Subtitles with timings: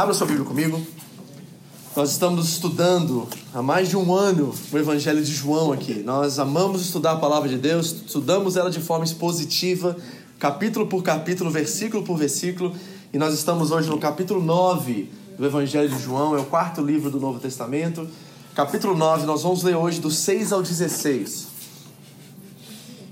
[0.00, 0.80] Abra sua Bíblia comigo.
[1.94, 6.02] Nós estamos estudando há mais de um ano o Evangelho de João aqui.
[6.02, 9.94] Nós amamos estudar a palavra de Deus, estudamos ela de forma expositiva,
[10.38, 12.74] capítulo por capítulo, versículo por versículo,
[13.12, 17.10] e nós estamos hoje no capítulo 9 do Evangelho de João, é o quarto livro
[17.10, 18.08] do Novo Testamento.
[18.54, 21.46] Capítulo 9, nós vamos ler hoje do 6 ao 16.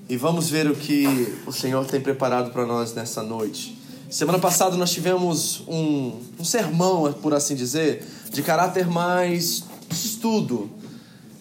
[0.08, 3.77] E vamos ver o que o Senhor tem preparado para nós nessa noite.
[4.10, 10.70] Semana passada nós tivemos um, um sermão, por assim dizer, de caráter mais estudo.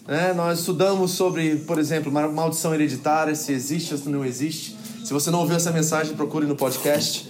[0.06, 0.34] Né?
[0.34, 4.76] Nós estudamos sobre, por exemplo, maldição hereditária, se existe ou se não existe.
[5.02, 7.26] Se você não ouviu essa mensagem, procure no podcast.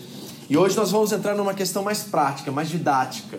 [0.51, 3.39] E hoje nós vamos entrar numa questão mais prática, mais didática.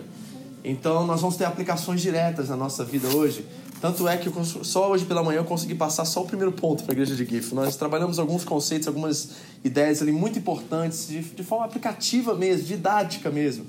[0.64, 3.44] Então nós vamos ter aplicações diretas na nossa vida hoje.
[3.80, 6.84] Tanto é que eu, só hoje pela manhã eu consegui passar só o primeiro ponto
[6.84, 7.54] para a igreja de GIF.
[7.54, 9.30] Nós trabalhamos alguns conceitos, algumas
[9.64, 13.64] ideias ali muito importantes, de, de forma aplicativa mesmo, didática mesmo,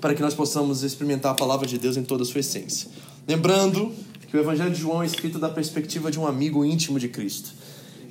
[0.00, 2.88] para que nós possamos experimentar a palavra de Deus em toda a sua essência.
[3.28, 3.92] Lembrando
[4.28, 7.50] que o Evangelho de João é escrito da perspectiva de um amigo íntimo de Cristo.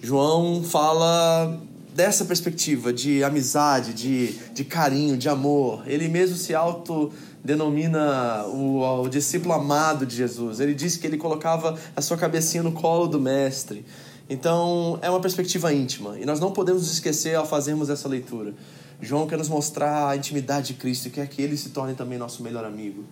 [0.01, 1.59] João fala
[1.93, 5.83] dessa perspectiva de amizade, de, de carinho, de amor.
[5.85, 7.11] Ele mesmo se auto
[7.43, 10.59] denomina o, o, discípulo amado de Jesus.
[10.59, 13.85] Ele disse que ele colocava a sua cabecinha no colo do mestre.
[14.29, 18.53] Então, é uma perspectiva íntima e nós não podemos esquecer ao fazermos essa leitura.
[19.01, 22.17] João quer nos mostrar a intimidade de Cristo e quer que ele se torne também
[22.17, 23.05] nosso melhor amigo.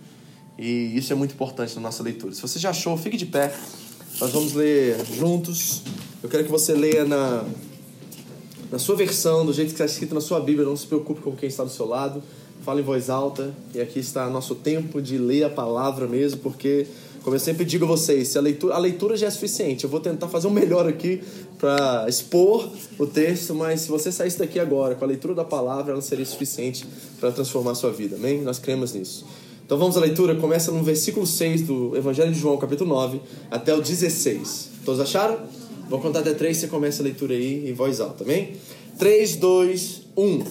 [0.57, 2.33] E isso é muito importante na nossa leitura.
[2.33, 3.53] Se você já achou, fique de pé.
[4.19, 5.83] Nós vamos ler juntos.
[6.21, 7.45] Eu quero que você leia na,
[8.71, 10.65] na sua versão, do jeito que está escrito na sua Bíblia.
[10.65, 12.21] Não se preocupe com quem está do seu lado.
[12.63, 13.53] Fale em voz alta.
[13.73, 16.87] E aqui está nosso tempo de ler a palavra mesmo, porque
[17.27, 19.83] como eu sempre digo a vocês, a leitura, a leitura já é suficiente.
[19.83, 21.21] Eu vou tentar fazer o melhor aqui
[21.59, 25.91] para expor o texto, mas se você saísse daqui agora com a leitura da palavra,
[25.91, 26.85] ela seria suficiente
[27.19, 28.15] para transformar a sua vida.
[28.15, 28.41] Amém?
[28.41, 29.25] Nós cremos nisso.
[29.65, 33.19] Então vamos à leitura, começa no versículo 6 do Evangelho de João, capítulo 9,
[33.51, 34.69] até o 16.
[34.85, 35.39] Todos acharam?
[35.89, 38.53] Vou contar até 3, você começa a leitura aí em voz alta, amém?
[38.97, 40.43] 3, 2, 1.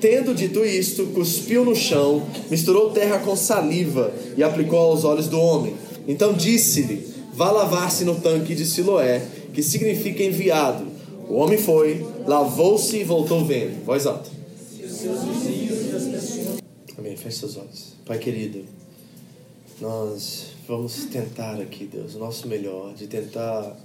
[0.00, 5.40] Tendo dito isto, cuspiu no chão, misturou terra com saliva e aplicou aos olhos do
[5.40, 5.74] homem.
[6.06, 10.86] Então disse-lhe: Vá lavar-se no tanque de Siloé, que significa enviado.
[11.28, 13.84] O homem foi, lavou-se e voltou vendo.
[13.84, 14.30] Voz alta.
[16.96, 17.16] Amém.
[17.16, 17.94] Feche seus olhos.
[18.06, 18.64] Pai querido,
[19.80, 23.76] nós vamos tentar aqui, Deus, o nosso melhor, de tentar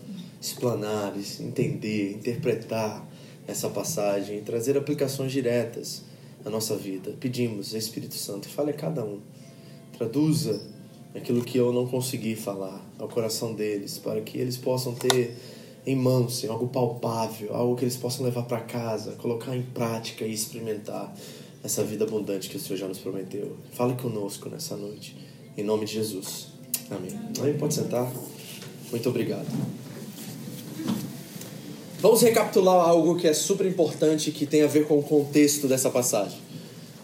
[0.42, 3.06] explanar, entender, interpretar
[3.48, 6.04] essa passagem, trazer aplicações diretas
[6.46, 7.16] à nossa vida.
[7.20, 9.20] Pedimos, Espírito Santo, fale a cada um.
[9.98, 10.62] Traduza
[11.16, 15.36] aquilo que eu não consegui falar ao coração deles, para que eles possam ter
[15.86, 20.34] em mãos algo palpável, algo que eles possam levar para casa, colocar em prática e
[20.34, 21.14] experimentar
[21.64, 23.58] essa vida abundante que o Senhor já nos prometeu.
[23.72, 25.16] Fale conosco nessa noite,
[25.58, 26.48] em nome de Jesus.
[26.90, 27.12] Amém.
[27.40, 27.58] Amém.
[27.58, 28.12] Pode sentar.
[28.92, 29.83] Muito obrigado.
[32.04, 35.90] Vamos recapitular algo que é super importante que tem a ver com o contexto dessa
[35.90, 36.38] passagem.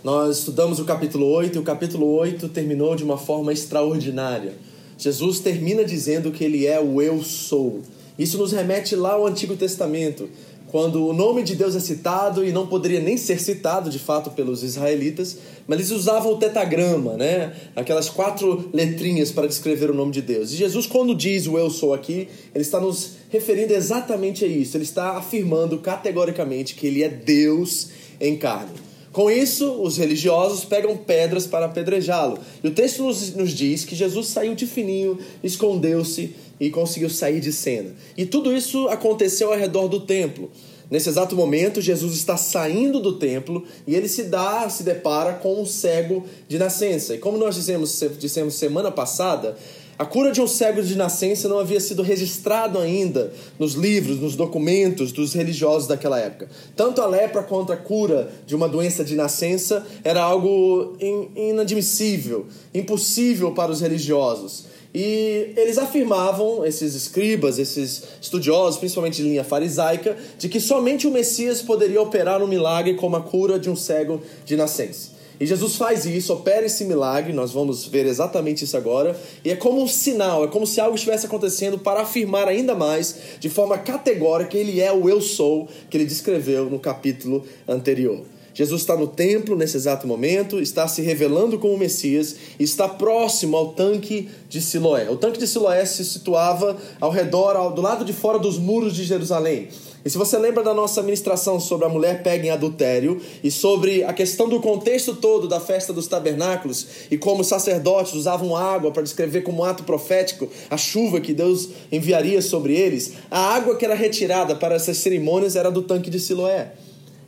[0.04, 4.56] Nós estudamos o capítulo 8 e o capítulo 8 terminou de uma forma extraordinária.
[4.98, 7.80] Jesus termina dizendo que ele é o Eu Sou.
[8.18, 10.28] Isso nos remete lá ao Antigo Testamento,
[10.72, 14.30] quando o nome de Deus é citado e não poderia nem ser citado de fato
[14.30, 15.38] pelos israelitas,
[15.68, 17.54] mas eles usavam o tetagrama, né?
[17.76, 20.52] Aquelas quatro letrinhas para descrever o nome de Deus.
[20.52, 24.78] E Jesus, quando diz o eu sou aqui, ele está nos referindo exatamente a isso.
[24.78, 27.90] Ele está afirmando categoricamente que ele é Deus
[28.22, 28.90] em carne.
[29.12, 32.38] Com isso, os religiosos pegam pedras para apedrejá-lo.
[32.64, 37.40] E o texto nos, nos diz que Jesus saiu de fininho, escondeu-se e conseguiu sair
[37.40, 37.96] de cena.
[38.18, 40.52] E tudo isso aconteceu ao redor do templo.
[40.90, 45.62] Nesse exato momento, Jesus está saindo do templo e ele se dá, se depara com
[45.62, 47.14] um cego de nascença.
[47.14, 49.56] E como nós dissemos, dissemos semana passada,
[50.00, 54.34] a cura de um cego de nascença não havia sido registrado ainda nos livros, nos
[54.34, 56.50] documentos dos religiosos daquela época.
[56.74, 60.96] Tanto a lepra quanto a cura de uma doença de nascença era algo
[61.36, 64.79] inadmissível, impossível para os religiosos.
[64.94, 71.12] E eles afirmavam, esses escribas, esses estudiosos, principalmente de linha farisaica, de que somente o
[71.12, 75.20] Messias poderia operar um milagre como a cura de um cego de nascença.
[75.40, 79.56] E Jesus faz isso, opera esse milagre, nós vamos ver exatamente isso agora, e é
[79.56, 83.78] como um sinal, é como se algo estivesse acontecendo para afirmar ainda mais, de forma
[83.78, 88.22] categórica, que ele é o eu sou que ele descreveu no capítulo anterior.
[88.60, 93.56] Jesus está no templo nesse exato momento, está se revelando como Messias e está próximo
[93.56, 95.10] ao tanque de Siloé.
[95.10, 98.94] O tanque de Siloé se situava ao redor, ao, do lado de fora dos muros
[98.94, 99.70] de Jerusalém.
[100.04, 104.04] E se você lembra da nossa ministração sobre a mulher pega em adultério e sobre
[104.04, 108.92] a questão do contexto todo da festa dos tabernáculos e como os sacerdotes usavam água
[108.92, 113.86] para descrever como ato profético a chuva que Deus enviaria sobre eles, a água que
[113.86, 116.74] era retirada para essas cerimônias era do tanque de Siloé.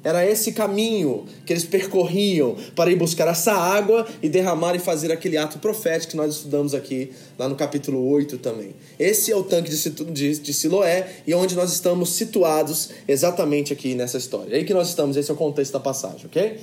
[0.03, 5.12] Era esse caminho que eles percorriam para ir buscar essa água e derramar e fazer
[5.12, 8.74] aquele ato profético que nós estudamos aqui, lá no capítulo 8 também.
[8.98, 14.18] Esse é o tanque de, de, Siloé e onde nós estamos situados exatamente aqui nessa
[14.18, 14.56] história.
[14.56, 16.59] É aí que nós estamos, esse é o contexto da passagem, ok?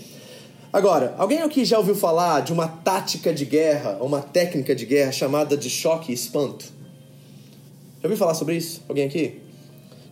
[0.73, 5.13] Agora, alguém aqui já ouviu falar de uma tática de guerra, uma técnica de guerra
[5.13, 6.65] chamada de choque e espanto?
[8.01, 8.83] Já ouviu falar sobre isso?
[8.89, 9.48] Alguém aqui?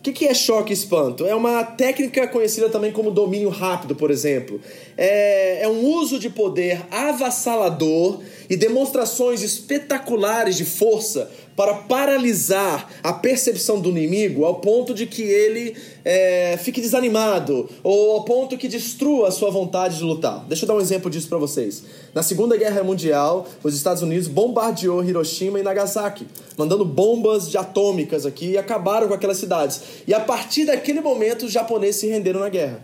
[0.09, 1.25] O que, é choque e espanto?
[1.25, 4.61] É uma técnica conhecida também como domínio rápido, por exemplo.
[4.97, 13.11] É, é um uso de poder avassalador e demonstrações espetaculares de força para paralisar a
[13.11, 15.75] percepção do inimigo ao ponto de que ele
[16.05, 20.45] é, fique desanimado ou ao ponto que destrua a sua vontade de lutar.
[20.47, 21.83] Deixa eu dar um exemplo disso para vocês.
[22.13, 28.23] Na Segunda Guerra Mundial, os Estados Unidos bombardeou Hiroshima e Nagasaki, mandando bombas de atômicas
[28.23, 29.81] aqui e acabaram com aquelas cidades.
[30.07, 32.83] E a partir daquele momento, os japoneses se renderam na guerra.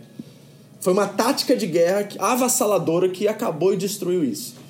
[0.80, 4.63] Foi uma tática de guerra avassaladora que acabou e destruiu isso.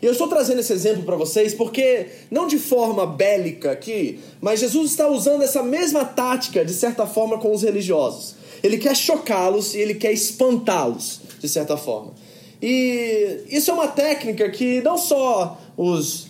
[0.00, 4.60] E eu estou trazendo esse exemplo para vocês porque, não de forma bélica aqui, mas
[4.60, 8.34] Jesus está usando essa mesma tática, de certa forma, com os religiosos.
[8.62, 12.12] Ele quer chocá-los e ele quer espantá-los, de certa forma.
[12.60, 16.28] E isso é uma técnica que não só os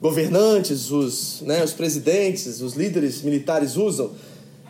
[0.00, 4.10] governantes, os, né, os presidentes, os líderes militares usam,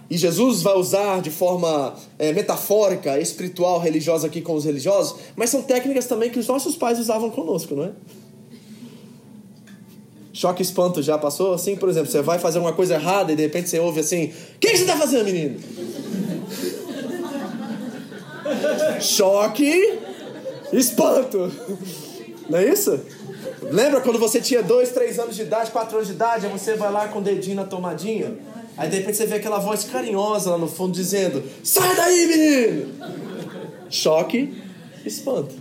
[0.08, 5.50] e Jesus vai usar de forma é, metafórica, espiritual, religiosa aqui com os religiosos, mas
[5.50, 7.90] são técnicas também que os nossos pais usavam conosco, não é?
[10.34, 11.54] Choque espanto já passou?
[11.54, 14.26] Assim, por exemplo, você vai fazer uma coisa errada e de repente você ouve assim:
[14.26, 15.58] O que, você está fazendo, menino?
[19.00, 19.98] choque,
[20.72, 21.50] espanto.
[22.50, 23.00] Não é isso?
[23.62, 26.74] Lembra quando você tinha dois, três anos de idade, quatro anos de idade, aí você
[26.74, 28.36] vai lá com o dedinho na tomadinha?
[28.76, 32.92] Aí de repente você vê aquela voz carinhosa lá no fundo dizendo: Sai daí, menino!
[33.88, 34.52] Choque,
[35.06, 35.54] espanto.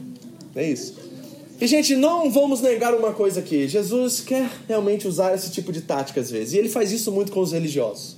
[0.55, 1.12] É isso.
[1.61, 3.67] E, gente, não vamos negar uma coisa aqui.
[3.67, 6.53] Jesus quer realmente usar esse tipo de tática às vezes.
[6.53, 8.17] E ele faz isso muito com os religiosos.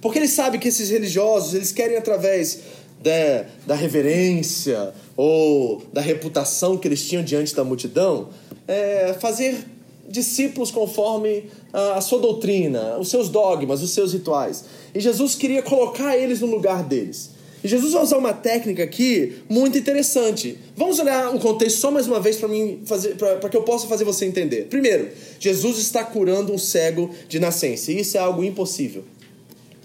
[0.00, 2.60] Porque ele sabe que esses religiosos, eles querem através
[3.02, 8.28] da, da reverência ou da reputação que eles tinham diante da multidão,
[8.66, 9.64] é, fazer
[10.08, 14.64] discípulos conforme a, a sua doutrina, os seus dogmas, os seus rituais.
[14.94, 17.30] E Jesus queria colocar eles no lugar deles.
[17.64, 20.56] Jesus vai usar uma técnica aqui muito interessante.
[20.76, 23.88] Vamos olhar o contexto só mais uma vez para mim fazer para que eu possa
[23.88, 24.66] fazer você entender.
[24.66, 25.08] Primeiro,
[25.40, 27.90] Jesus está curando um cego de nascença.
[27.90, 29.02] E isso é algo impossível.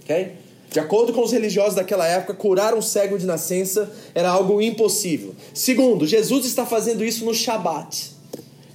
[0.03, 0.43] OK?
[0.69, 5.35] De acordo com os religiosos daquela época, curar um cego de nascença era algo impossível.
[5.53, 8.11] Segundo, Jesus está fazendo isso no Shabat.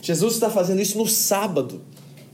[0.00, 1.80] Jesus está fazendo isso no sábado.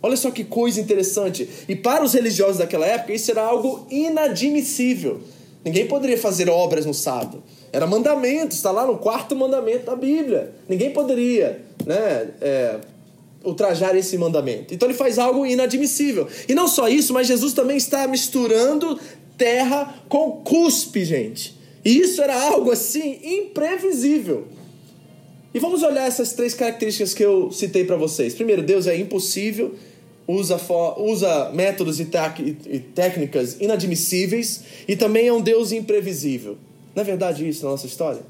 [0.02, 1.48] Olha só que coisa interessante.
[1.66, 5.22] E para os religiosos daquela época, isso era algo inadmissível.
[5.64, 7.42] Ninguém poderia fazer obras no sábado.
[7.72, 10.52] Era mandamento, está lá no quarto mandamento da Bíblia.
[10.68, 12.76] Ninguém poderia né, é,
[13.42, 14.74] ultrajar esse mandamento.
[14.74, 16.28] Então ele faz algo inadmissível.
[16.46, 19.00] E não só isso, mas Jesus também está misturando
[19.38, 21.58] terra com cuspe, gente.
[21.84, 24.46] E isso era algo assim imprevisível.
[25.52, 28.34] E vamos olhar essas três características que eu citei para vocês.
[28.34, 29.74] Primeiro, Deus é impossível
[30.26, 30.60] usa,
[30.98, 32.08] usa métodos e,
[32.66, 36.56] e técnicas inadmissíveis e também é um Deus imprevisível.
[36.94, 38.20] Não é verdade isso na nossa história?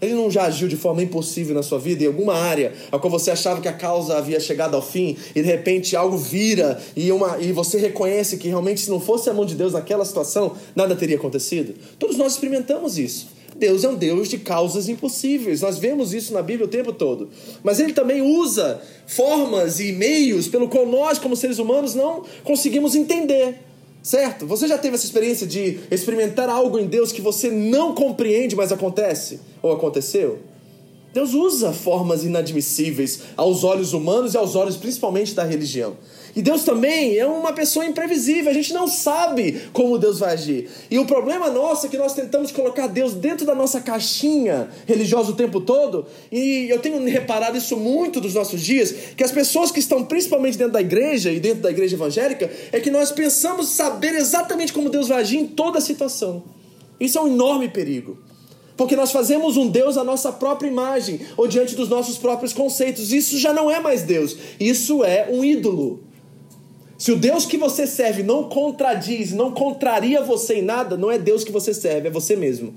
[0.00, 3.10] Ele não já agiu de forma impossível na sua vida, em alguma área a qual
[3.10, 7.10] você achava que a causa havia chegado ao fim, e de repente algo vira e,
[7.10, 10.54] uma, e você reconhece que realmente, se não fosse a mão de Deus naquela situação,
[10.74, 11.74] nada teria acontecido?
[11.98, 13.28] Todos nós experimentamos isso.
[13.58, 15.62] Deus é um Deus de causas impossíveis.
[15.62, 17.30] Nós vemos isso na Bíblia o tempo todo.
[17.62, 22.94] Mas ele também usa formas e meios pelo qual nós, como seres humanos, não conseguimos
[22.94, 23.58] entender.
[24.02, 24.46] Certo?
[24.46, 28.70] Você já teve essa experiência de experimentar algo em Deus que você não compreende, mas
[28.70, 29.40] acontece?
[29.60, 30.38] Ou aconteceu?
[31.12, 35.96] Deus usa formas inadmissíveis aos olhos humanos e aos olhos principalmente da religião.
[36.36, 40.68] E Deus também é uma pessoa imprevisível, a gente não sabe como Deus vai agir.
[40.90, 45.30] E o problema nosso é que nós tentamos colocar Deus dentro da nossa caixinha religiosa
[45.30, 49.70] o tempo todo, e eu tenho reparado isso muito dos nossos dias, que as pessoas
[49.70, 53.70] que estão principalmente dentro da igreja e dentro da igreja evangélica, é que nós pensamos
[53.70, 56.44] saber exatamente como Deus vai agir em toda a situação.
[57.00, 58.18] Isso é um enorme perigo.
[58.76, 63.10] Porque nós fazemos um Deus à nossa própria imagem, ou diante dos nossos próprios conceitos.
[63.10, 66.05] Isso já não é mais Deus, isso é um ídolo.
[66.98, 71.18] Se o Deus que você serve não contradiz, não contraria você em nada, não é
[71.18, 72.74] Deus que você serve, é você mesmo.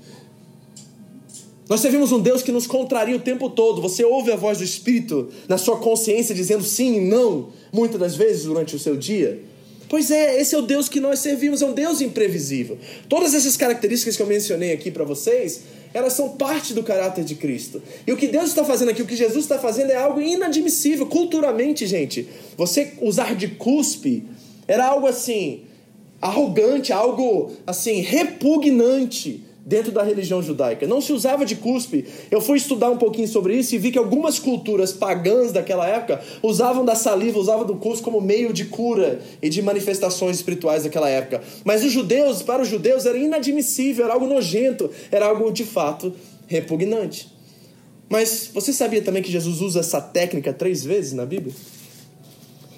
[1.68, 3.80] Nós servimos um Deus que nos contraria o tempo todo.
[3.80, 8.16] Você ouve a voz do Espírito na sua consciência dizendo sim e não, muitas das
[8.16, 9.40] vezes durante o seu dia.
[9.88, 12.76] Pois é, esse é o Deus que nós servimos, é um Deus imprevisível.
[13.08, 15.62] Todas essas características que eu mencionei aqui para vocês,
[15.92, 17.82] elas são parte do caráter de Cristo.
[18.06, 21.06] E o que Deus está fazendo aqui, o que Jesus está fazendo é algo inadmissível
[21.06, 22.28] culturalmente, gente.
[22.56, 24.24] Você usar de cuspe
[24.68, 25.62] era algo assim
[26.20, 30.84] arrogante, algo assim repugnante dentro da religião judaica.
[30.84, 32.04] Não se usava de cuspe.
[32.28, 36.20] Eu fui estudar um pouquinho sobre isso e vi que algumas culturas pagãs daquela época
[36.42, 41.08] usavam da saliva, usavam do cuspe como meio de cura e de manifestações espirituais daquela
[41.08, 41.40] época.
[41.64, 46.12] Mas os judeus, para os judeus, era inadmissível, era algo nojento, era algo de fato
[46.48, 47.32] repugnante.
[48.08, 51.54] Mas você sabia também que Jesus usa essa técnica três vezes na Bíblia?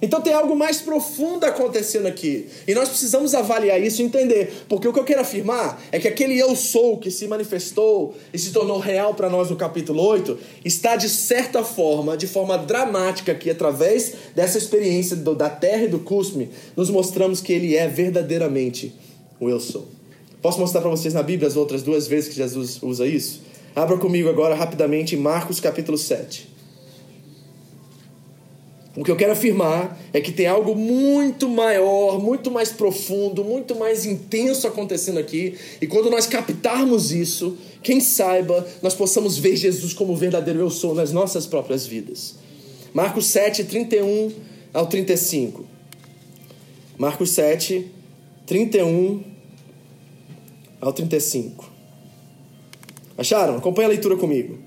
[0.02, 2.48] Então tem algo mais profundo acontecendo aqui.
[2.66, 4.52] E nós precisamos avaliar isso e entender.
[4.68, 8.38] Porque o que eu quero afirmar é que aquele eu sou que se manifestou e
[8.38, 13.30] se tornou real para nós no capítulo 8 está de certa forma, de forma dramática
[13.30, 17.86] aqui, através dessa experiência do, da terra e do cusme, nos mostramos que ele é
[17.86, 18.92] verdadeiramente
[19.38, 19.86] o eu sou.
[20.40, 23.42] Posso mostrar para vocês na Bíblia as outras duas vezes que Jesus usa isso?
[23.76, 26.51] Abra comigo agora rapidamente Marcos capítulo 7.
[28.94, 33.74] O que eu quero afirmar é que tem algo muito maior, muito mais profundo, muito
[33.74, 35.54] mais intenso acontecendo aqui.
[35.80, 40.68] E quando nós captarmos isso, quem saiba, nós possamos ver Jesus como o verdadeiro eu
[40.68, 42.34] sou nas nossas próprias vidas.
[42.92, 44.30] Marcos 7, 31
[44.74, 45.64] ao 35.
[46.98, 47.90] Marcos 7,
[48.46, 49.24] 31
[50.82, 51.72] ao 35.
[53.16, 53.56] Acharam?
[53.56, 54.58] Acompanhe a leitura comigo.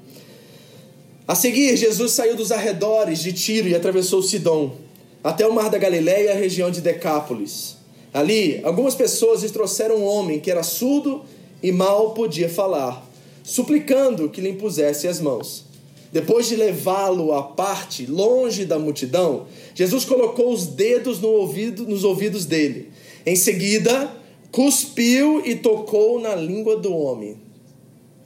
[1.27, 4.75] A seguir, Jesus saiu dos arredores de Tiro e atravessou Sidom,
[5.23, 7.77] até o mar da Galiléia a região de Decápolis.
[8.13, 11.23] Ali, algumas pessoas lhe trouxeram um homem que era surdo
[11.63, 13.03] e mal podia falar,
[13.43, 15.65] suplicando que lhe impusesse as mãos.
[16.11, 22.03] Depois de levá-lo à parte, longe da multidão, Jesus colocou os dedos no ouvido, nos
[22.03, 22.91] ouvidos dele.
[23.25, 24.15] Em seguida,
[24.51, 27.35] cuspiu e tocou na língua do homem.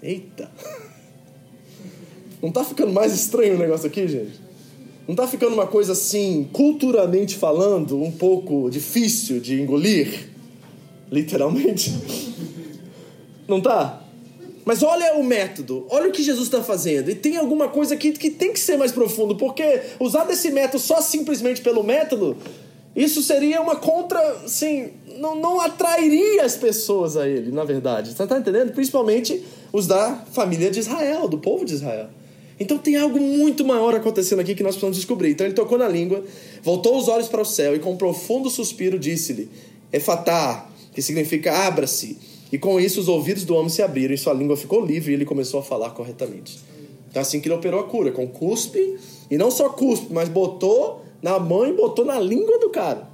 [0.03, 0.51] Eita!
[2.41, 4.39] Não tá ficando mais estranho o negócio aqui, gente?
[5.07, 10.29] Não tá ficando uma coisa assim, culturalmente falando, um pouco difícil de engolir?
[11.11, 11.91] Literalmente.
[13.47, 14.03] Não tá?
[14.63, 17.09] Mas olha o método, olha o que Jesus está fazendo.
[17.09, 20.77] E tem alguma coisa aqui que tem que ser mais profundo, porque usar desse método
[20.77, 22.37] só simplesmente pelo método,
[22.95, 24.19] isso seria uma contra.
[24.45, 28.13] Assim, não, não atrairia as pessoas a ele, na verdade.
[28.13, 28.71] Você está entendendo?
[28.71, 29.43] Principalmente
[29.73, 32.09] os da família de Israel, do povo de Israel.
[32.59, 35.31] Então tem algo muito maior acontecendo aqui que nós precisamos descobrir.
[35.31, 36.23] Então ele tocou na língua,
[36.61, 39.49] voltou os olhos para o céu e com um profundo suspiro disse-lhe:
[39.93, 42.17] Efatá, que significa abra-se.
[42.51, 45.15] E com isso os ouvidos do homem se abriram e sua língua ficou livre e
[45.15, 46.59] ele começou a falar corretamente.
[47.09, 48.97] Então assim que ele operou a cura, com cuspe,
[49.29, 53.07] e não só cuspe, mas botou na mão e botou na língua do cara.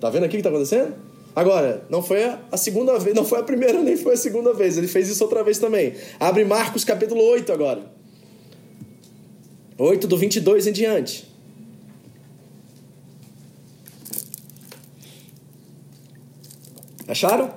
[0.00, 0.94] Tá vendo aqui o que está acontecendo?
[1.34, 4.76] Agora, não foi a segunda vez, não foi a primeira nem foi a segunda vez,
[4.76, 5.94] ele fez isso outra vez também.
[6.18, 7.99] Abre Marcos capítulo 8 agora.
[9.82, 11.26] 8 do 22 em diante.
[17.08, 17.50] Acharam?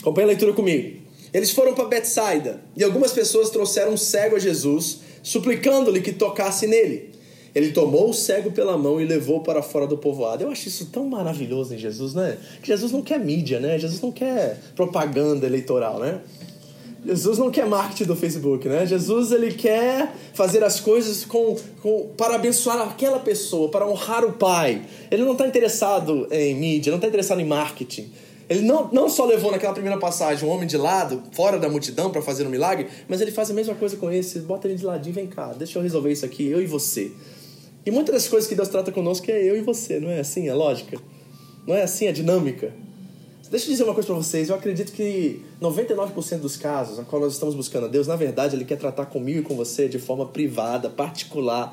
[0.00, 1.02] Acompanhe a leitura comigo.
[1.32, 6.66] Eles foram para Betsaida e algumas pessoas trouxeram um cego a Jesus, suplicando-lhe que tocasse
[6.66, 7.12] nele.
[7.54, 10.44] Ele tomou o cego pela mão e levou para fora do povoado.
[10.44, 12.38] Eu acho isso tão maravilhoso em Jesus, né?
[12.62, 13.78] Que Jesus não quer mídia, né?
[13.78, 16.22] Jesus não quer propaganda eleitoral, né?
[17.04, 18.86] Jesus não quer marketing do Facebook, né?
[18.86, 24.32] Jesus ele quer fazer as coisas com, com para abençoar aquela pessoa, para honrar o
[24.32, 24.82] Pai.
[25.10, 28.10] Ele não está interessado em mídia, não está interessado em marketing.
[28.48, 32.10] Ele não, não só levou naquela primeira passagem um homem de lado, fora da multidão,
[32.10, 34.40] para fazer um milagre, mas ele faz a mesma coisa com esse.
[34.40, 37.12] Bota ele de ladinho, vem cá, deixa eu resolver isso aqui, eu e você.
[37.86, 40.48] E muitas das coisas que Deus trata conosco é eu e você, não é assim
[40.48, 40.98] a lógica?
[41.66, 42.72] Não é assim a dinâmica?
[43.54, 44.48] Deixa eu dizer uma coisa para vocês.
[44.48, 48.56] Eu acredito que 99% dos casos a qual nós estamos buscando a Deus, na verdade,
[48.56, 51.72] Ele quer tratar comigo e com você de forma privada, particular.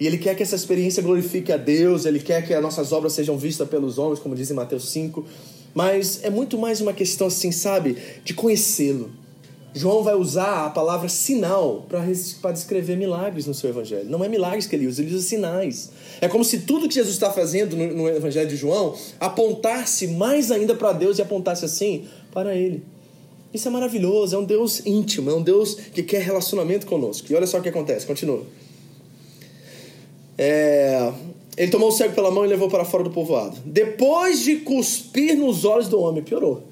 [0.00, 3.12] E Ele quer que essa experiência glorifique a Deus, Ele quer que as nossas obras
[3.12, 5.24] sejam vistas pelos homens, como diz em Mateus 5.
[5.72, 9.08] Mas é muito mais uma questão, assim, sabe, de conhecê-lo.
[9.74, 14.08] João vai usar a palavra sinal para descrever milagres no seu evangelho.
[14.08, 15.90] Não é milagres que ele usa, ele usa sinais.
[16.20, 20.50] É como se tudo que Jesus está fazendo no, no evangelho de João apontasse mais
[20.50, 22.82] ainda para Deus e apontasse assim para ele.
[23.52, 27.30] Isso é maravilhoso, é um Deus íntimo, é um Deus que quer relacionamento conosco.
[27.30, 28.42] E olha só o que acontece, continua.
[30.38, 31.12] É,
[31.56, 33.56] ele tomou o cego pela mão e levou para fora do povoado.
[33.64, 36.64] Depois de cuspir nos olhos do homem, piorou.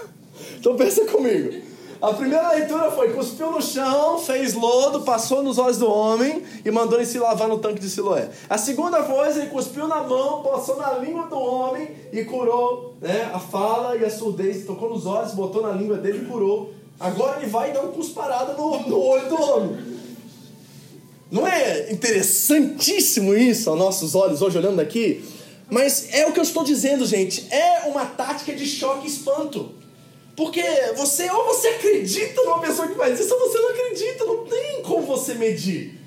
[0.58, 1.69] então pensa comigo.
[2.00, 6.70] A primeira leitura foi: cuspiu no chão, fez lodo, passou nos olhos do homem e
[6.70, 8.30] mandou ele se lavar no tanque de Siloé.
[8.48, 13.30] A segunda coisa, ele cuspiu na mão, passou na língua do homem e curou né,
[13.34, 14.64] a fala e a surdez.
[14.64, 16.72] Tocou nos olhos, botou na língua dele e curou.
[16.98, 20.00] Agora ele vai dá um cusparada no, no olho do homem.
[21.30, 25.22] Não é interessantíssimo isso aos nossos olhos hoje olhando aqui?
[25.70, 27.46] Mas é o que eu estou dizendo, gente.
[27.50, 29.79] É uma tática de choque e espanto.
[30.36, 30.62] Porque
[30.96, 34.24] você, ou você acredita numa pessoa que faz isso, ou você não acredita.
[34.24, 35.98] Não tem como você medir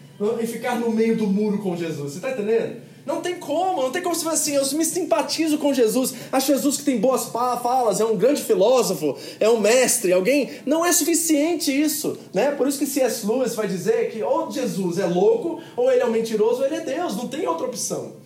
[0.42, 2.14] e ficar no meio do muro com Jesus.
[2.14, 2.82] Você está entendendo?
[3.06, 6.48] Não tem como, não tem como você falar assim, eu me simpatizo com Jesus, acho
[6.48, 10.50] Jesus que tem boas falas, é um grande filósofo, é um mestre, alguém.
[10.66, 12.52] Não é suficiente isso, né?
[12.52, 13.26] Por isso que C.S.
[13.28, 16.76] Lewis vai dizer que ou Jesus é louco, ou ele é um mentiroso, ou ele
[16.76, 18.23] é Deus, não tem outra opção.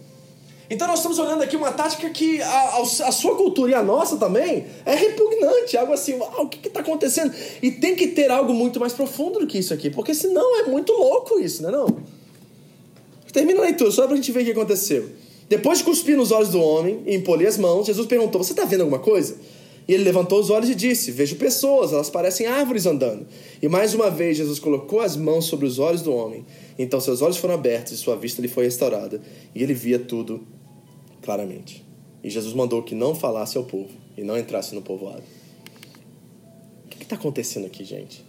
[0.69, 4.17] Então nós estamos olhando aqui uma tática que a, a sua cultura e a nossa
[4.17, 7.33] também é repugnante, algo assim, ah, o que está acontecendo?
[7.61, 10.63] E tem que ter algo muito mais profundo do que isso aqui, porque senão é
[10.63, 11.97] muito louco isso, não é não?
[13.31, 15.09] Termina a leitura, só para a gente ver o que aconteceu.
[15.47, 18.65] Depois de cuspir nos olhos do homem e empolir as mãos, Jesus perguntou: Você está
[18.65, 19.35] vendo alguma coisa?
[19.87, 23.25] E ele levantou os olhos e disse: Vejo pessoas, elas parecem árvores andando.
[23.61, 26.45] E mais uma vez Jesus colocou as mãos sobre os olhos do homem.
[26.77, 29.21] Então seus olhos foram abertos e sua vista lhe foi restaurada.
[29.55, 30.45] E ele via tudo
[31.27, 31.83] claramente.
[32.23, 35.23] E Jesus mandou que não falasse ao povo e não entrasse no povoado.
[36.85, 38.23] O que está acontecendo aqui, gente?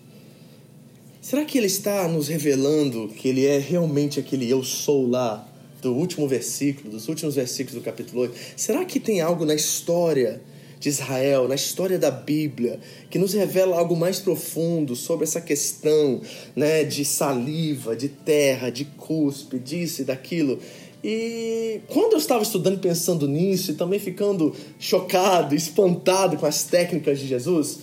[1.21, 5.49] Será que ele está nos revelando que ele é realmente aquele eu sou lá
[5.81, 8.35] do último versículo, dos últimos versículos do capítulo 8?
[8.57, 10.43] Será que tem algo na história
[10.81, 12.81] de Israel, na história da Bíblia,
[13.11, 16.21] que nos revela algo mais profundo sobre essa questão
[16.57, 20.59] né, de saliva, de terra, de cuspe, disso e daquilo?
[21.03, 27.21] E quando eu estava estudando pensando nisso e também ficando chocado, espantado com as técnicas
[27.21, 27.79] de Jesus,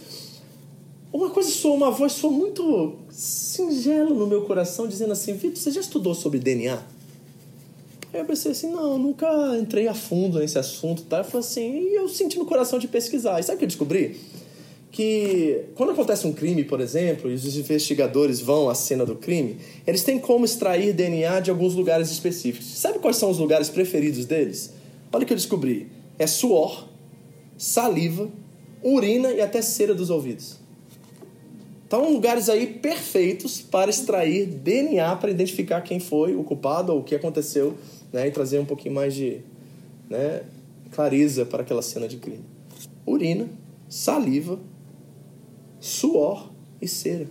[1.14, 5.72] uma coisa soou, uma voz soou muito singela no meu coração, dizendo assim: Vitor, você
[5.72, 6.76] já estudou sobre DNA?
[8.16, 11.04] Aí eu pensei assim: não, nunca entrei a fundo nesse assunto.
[11.04, 11.20] Tá?
[11.20, 13.40] Eu falei assim, e eu senti no coração de pesquisar.
[13.40, 14.20] E sabe o que eu descobri?
[14.96, 19.58] Que quando acontece um crime, por exemplo, e os investigadores vão à cena do crime,
[19.86, 22.78] eles têm como extrair DNA de alguns lugares específicos.
[22.78, 24.72] Sabe quais são os lugares preferidos deles?
[25.12, 26.88] Olha o que eu descobri: é suor,
[27.58, 28.30] saliva,
[28.82, 30.60] urina e até cera dos ouvidos.
[31.84, 37.04] Estão lugares aí perfeitos para extrair DNA para identificar quem foi o culpado ou o
[37.04, 37.76] que aconteceu
[38.14, 39.42] né, e trazer um pouquinho mais de
[40.10, 40.44] né,
[40.94, 42.46] clareza para aquela cena de crime.
[43.06, 43.50] Urina,
[43.90, 44.58] saliva,
[45.80, 47.28] suor e cera.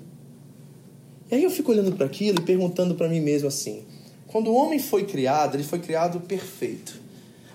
[1.31, 3.85] E aí eu fico olhando para aquilo e perguntando para mim mesmo assim:
[4.27, 7.04] quando o homem foi criado, ele foi criado perfeito.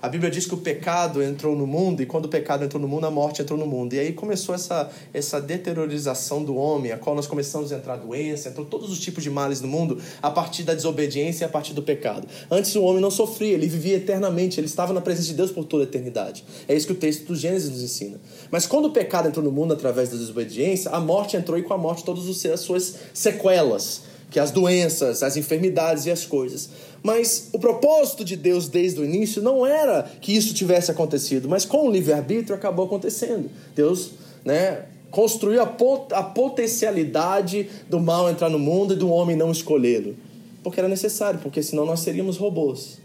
[0.02, 2.88] A Bíblia diz que o pecado entrou no mundo e quando o pecado entrou no
[2.88, 3.92] mundo, a morte entrou no mundo.
[3.92, 8.48] E aí começou essa, essa deteriorização do homem, a qual nós começamos a entrar doença,
[8.48, 11.74] entrou todos os tipos de males no mundo a partir da desobediência e a partir
[11.74, 12.26] do pecado.
[12.50, 15.64] Antes o homem não sofria, ele vivia eternamente, ele estava na presença de Deus por
[15.64, 16.44] toda a eternidade.
[16.66, 18.18] É isso que o texto do Gênesis nos ensina.
[18.50, 21.74] Mas quando o pecado entrou no mundo através da desobediência, a morte entrou e com
[21.74, 26.70] a morte todas as suas sequelas que as doenças, as enfermidades e as coisas.
[27.02, 31.64] Mas o propósito de Deus desde o início não era que isso tivesse acontecido, mas
[31.64, 33.50] com o livre-arbítrio acabou acontecendo.
[33.74, 34.12] Deus,
[34.44, 39.50] né, construiu a, pot a potencialidade do mal entrar no mundo e do homem não
[39.50, 40.14] escolhê-lo.
[40.62, 42.98] Porque era necessário, porque senão nós seríamos robôs.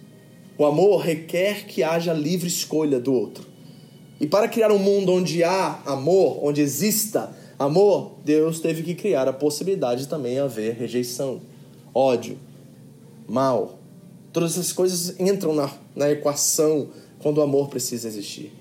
[0.57, 3.45] O amor requer que haja livre escolha do outro.
[4.19, 9.27] E para criar um mundo onde há amor, onde exista amor, Deus teve que criar
[9.27, 11.41] a possibilidade de também haver rejeição,
[11.93, 12.37] ódio,
[13.27, 13.79] mal.
[14.33, 16.89] Todas essas coisas entram na, na equação
[17.19, 18.51] quando o amor precisa existir.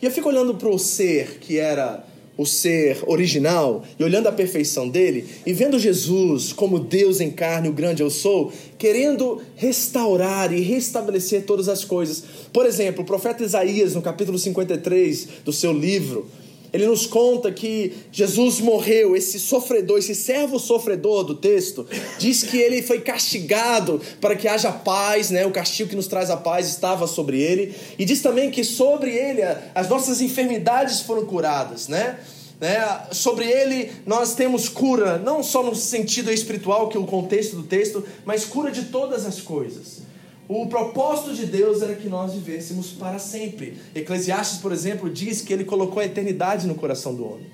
[0.00, 2.04] E eu fico olhando para o ser que era
[2.36, 7.68] o ser original e olhando a perfeição dele e vendo Jesus como Deus em carne,
[7.68, 12.24] o grande eu sou, querendo restaurar e restabelecer todas as coisas.
[12.52, 16.26] Por exemplo, o profeta Isaías, no capítulo 53 do seu livro,
[16.72, 21.86] ele nos conta que Jesus morreu, esse sofredor, esse servo sofredor do texto,
[22.18, 25.44] diz que ele foi castigado para que haja paz, né?
[25.44, 29.10] O castigo que nos traz a paz estava sobre ele, e diz também que sobre
[29.10, 29.42] ele
[29.74, 32.18] as nossas enfermidades foram curadas, né?
[32.62, 32.78] Né?
[33.10, 37.64] Sobre ele nós temos cura, não só no sentido espiritual, que é o contexto do
[37.64, 40.02] texto, mas cura de todas as coisas.
[40.48, 43.78] O propósito de Deus era que nós vivêssemos para sempre.
[43.94, 47.46] Eclesiastes, por exemplo, diz que ele colocou a eternidade no coração do homem.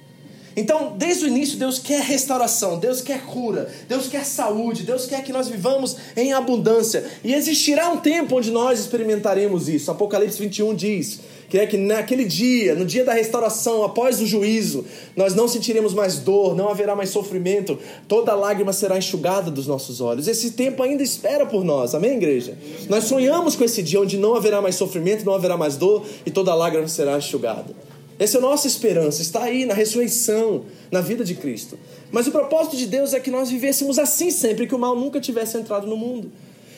[0.58, 5.22] Então, desde o início, Deus quer restauração, Deus quer cura, Deus quer saúde, Deus quer
[5.22, 7.04] que nós vivamos em abundância.
[7.22, 9.88] E existirá um tempo onde nós experimentaremos isso.
[9.88, 14.84] Apocalipse 21 diz que é que naquele dia, no dia da restauração, após o juízo,
[15.16, 20.00] nós não sentiremos mais dor, não haverá mais sofrimento, toda lágrima será enxugada dos nossos
[20.00, 20.26] olhos.
[20.26, 22.58] Esse tempo ainda espera por nós, amém, igreja?
[22.88, 26.32] Nós sonhamos com esse dia onde não haverá mais sofrimento, não haverá mais dor e
[26.32, 27.97] toda lágrima será enxugada.
[28.18, 31.78] Essa é a nossa esperança, está aí na ressurreição, na vida de Cristo.
[32.10, 35.20] Mas o propósito de Deus é que nós vivêssemos assim sempre, que o mal nunca
[35.20, 36.32] tivesse entrado no mundo.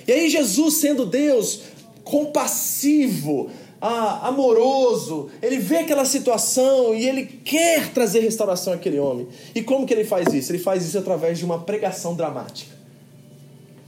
[0.07, 1.61] E aí, Jesus, sendo Deus
[2.05, 3.51] compassivo,
[3.81, 9.27] amoroso, ele vê aquela situação e ele quer trazer restauração àquele homem.
[9.55, 10.53] E como que ele faz isso?
[10.53, 12.80] Ele faz isso através de uma pregação dramática.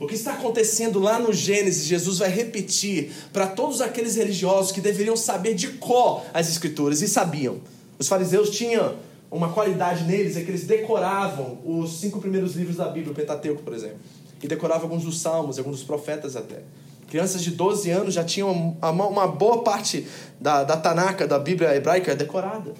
[0.02, 4.80] O que está acontecendo lá no Gênesis, Jesus vai repetir para todos aqueles religiosos que
[4.80, 7.60] deveriam saber de cor as Escrituras e sabiam.
[8.00, 8.96] Os fariseus tinham
[9.30, 13.62] uma qualidade neles, é que eles decoravam os cinco primeiros livros da Bíblia, o Pentateuco,
[13.62, 13.98] por exemplo,
[14.42, 16.64] e decoravam alguns dos salmos, alguns dos profetas até.
[17.08, 20.04] Crianças de 12 anos já tinham uma boa parte
[20.40, 22.74] da, da Tanaka, da Bíblia hebraica, decorada.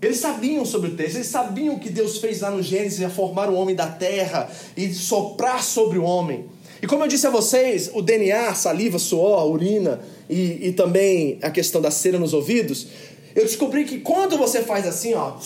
[0.00, 3.08] Eles sabiam sobre o texto, eles sabiam o que Deus fez lá no Gênesis, a
[3.08, 6.46] formar o homem da terra e soprar sobre o homem.
[6.82, 11.50] E como eu disse a vocês, o DNA, saliva, suor, urina e, e também a
[11.50, 12.88] questão da cera nos ouvidos,
[13.34, 15.36] eu descobri que quando você faz assim, ó,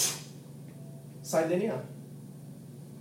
[1.22, 1.78] sai DNA.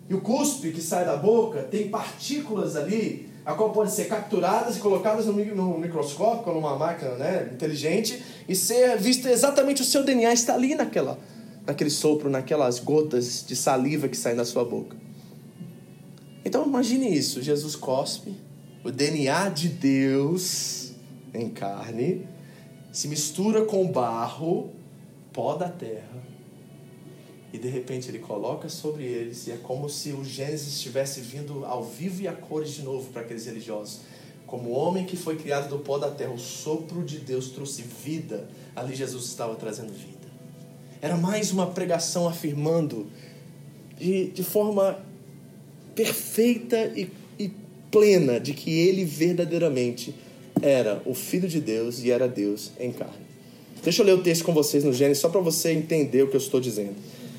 [0.07, 4.77] E o cuspe que sai da boca tem partículas ali a qual podem ser capturadas
[4.77, 10.03] e colocadas no, no microscópio, numa máquina né, inteligente, e ser visto exatamente o seu
[10.03, 11.17] DNA está ali naquela,
[11.69, 14.97] naquele sopro, naquelas gotas de saliva que saem da sua boca.
[16.43, 18.33] Então imagine isso: Jesus cospe,
[18.83, 20.93] o DNA de Deus
[21.31, 22.27] em carne,
[22.91, 24.71] se mistura com barro,
[25.31, 26.23] pó da terra,
[27.53, 31.65] e de repente ele coloca sobre eles, e é como se o Gênesis estivesse vindo
[31.65, 34.01] ao vivo e a cores de novo para aqueles religiosos.
[34.47, 37.83] Como o homem que foi criado do pó da terra, o sopro de Deus trouxe
[37.83, 40.18] vida, ali Jesus estava trazendo vida.
[41.01, 43.07] Era mais uma pregação afirmando
[43.97, 44.99] de, de forma
[45.95, 47.51] perfeita e, e
[47.89, 50.13] plena de que ele verdadeiramente
[50.61, 53.29] era o Filho de Deus e era Deus em carne.
[53.83, 56.35] Deixa eu ler o texto com vocês no Gênesis, só para você entender o que
[56.35, 56.95] eu estou dizendo.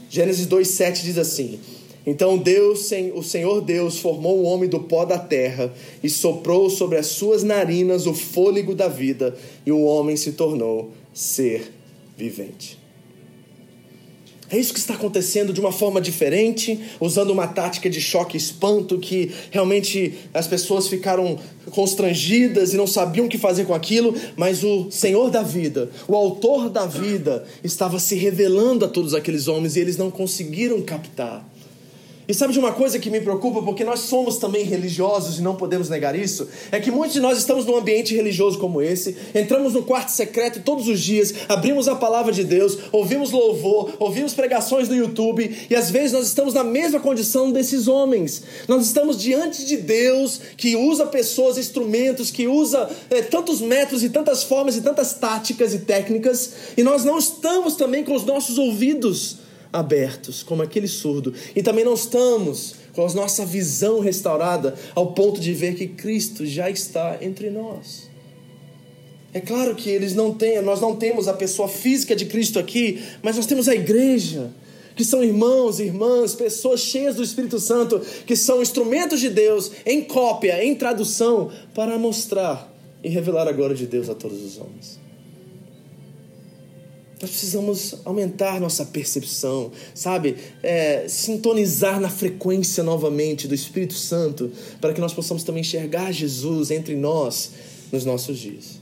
[0.08, 1.60] Gênesis 2,7 diz assim:
[2.06, 6.96] Então Deus, o Senhor Deus, formou o homem do pó da terra e soprou sobre
[6.96, 11.70] as suas narinas o fôlego da vida, e o homem se tornou ser
[12.16, 12.79] vivente.
[14.50, 18.40] É isso que está acontecendo de uma forma diferente, usando uma tática de choque e
[18.40, 21.38] espanto que realmente as pessoas ficaram
[21.70, 26.16] constrangidas e não sabiam o que fazer com aquilo, mas o Senhor da vida, o
[26.16, 31.48] autor da vida, estava se revelando a todos aqueles homens e eles não conseguiram captar.
[32.30, 35.56] E sabe de uma coisa que me preocupa, porque nós somos também religiosos e não
[35.56, 36.48] podemos negar isso?
[36.70, 40.62] É que muitos de nós estamos num ambiente religioso como esse, entramos no quarto secreto
[40.64, 45.74] todos os dias, abrimos a palavra de Deus, ouvimos louvor, ouvimos pregações no YouTube e
[45.74, 48.44] às vezes nós estamos na mesma condição desses homens.
[48.68, 54.08] Nós estamos diante de Deus que usa pessoas, instrumentos, que usa é, tantos métodos e
[54.08, 58.56] tantas formas e tantas táticas e técnicas, e nós não estamos também com os nossos
[58.56, 59.39] ouvidos
[59.72, 61.32] abertos, como aquele surdo.
[61.54, 66.44] E também não estamos com a nossa visão restaurada ao ponto de ver que Cristo
[66.44, 68.10] já está entre nós.
[69.32, 73.00] É claro que eles não têm, nós não temos a pessoa física de Cristo aqui,
[73.22, 74.50] mas nós temos a igreja,
[74.96, 80.02] que são irmãos, irmãs, pessoas cheias do Espírito Santo, que são instrumentos de Deus em
[80.02, 84.98] cópia, em tradução, para mostrar e revelar a glória de Deus a todos os homens.
[87.20, 90.36] Nós precisamos aumentar nossa percepção, sabe?
[90.62, 96.70] É, sintonizar na frequência novamente do Espírito Santo, para que nós possamos também enxergar Jesus
[96.70, 97.50] entre nós
[97.92, 98.80] nos nossos dias.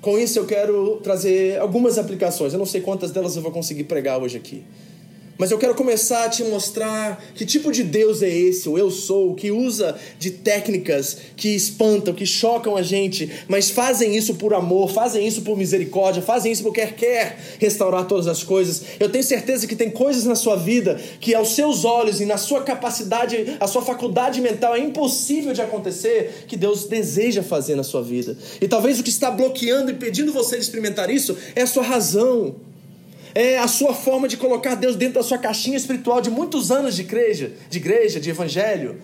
[0.00, 2.52] Com isso, eu quero trazer algumas aplicações.
[2.52, 4.62] Eu não sei quantas delas eu vou conseguir pregar hoje aqui.
[5.36, 8.90] Mas eu quero começar a te mostrar que tipo de Deus é esse, o eu
[8.90, 14.54] sou, que usa de técnicas que espantam, que chocam a gente, mas fazem isso por
[14.54, 18.82] amor, fazem isso por misericórdia, fazem isso porque quer restaurar todas as coisas.
[19.00, 22.36] Eu tenho certeza que tem coisas na sua vida que aos seus olhos e na
[22.36, 27.82] sua capacidade, a sua faculdade mental é impossível de acontecer, que Deus deseja fazer na
[27.82, 28.36] sua vida.
[28.60, 31.82] E talvez o que está bloqueando e impedindo você de experimentar isso é a sua
[31.82, 32.54] razão
[33.34, 36.94] é a sua forma de colocar Deus dentro da sua caixinha espiritual de muitos anos
[36.94, 39.00] de igreja, de igreja, de evangelho.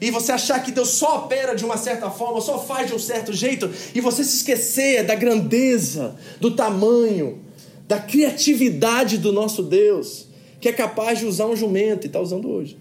[0.00, 2.98] E você achar que Deus só opera de uma certa forma, só faz de um
[2.98, 7.40] certo jeito, e você se esquecer da grandeza, do tamanho,
[7.86, 10.26] da criatividade do nosso Deus,
[10.60, 12.78] que é capaz de usar um jumento e está usando hoje.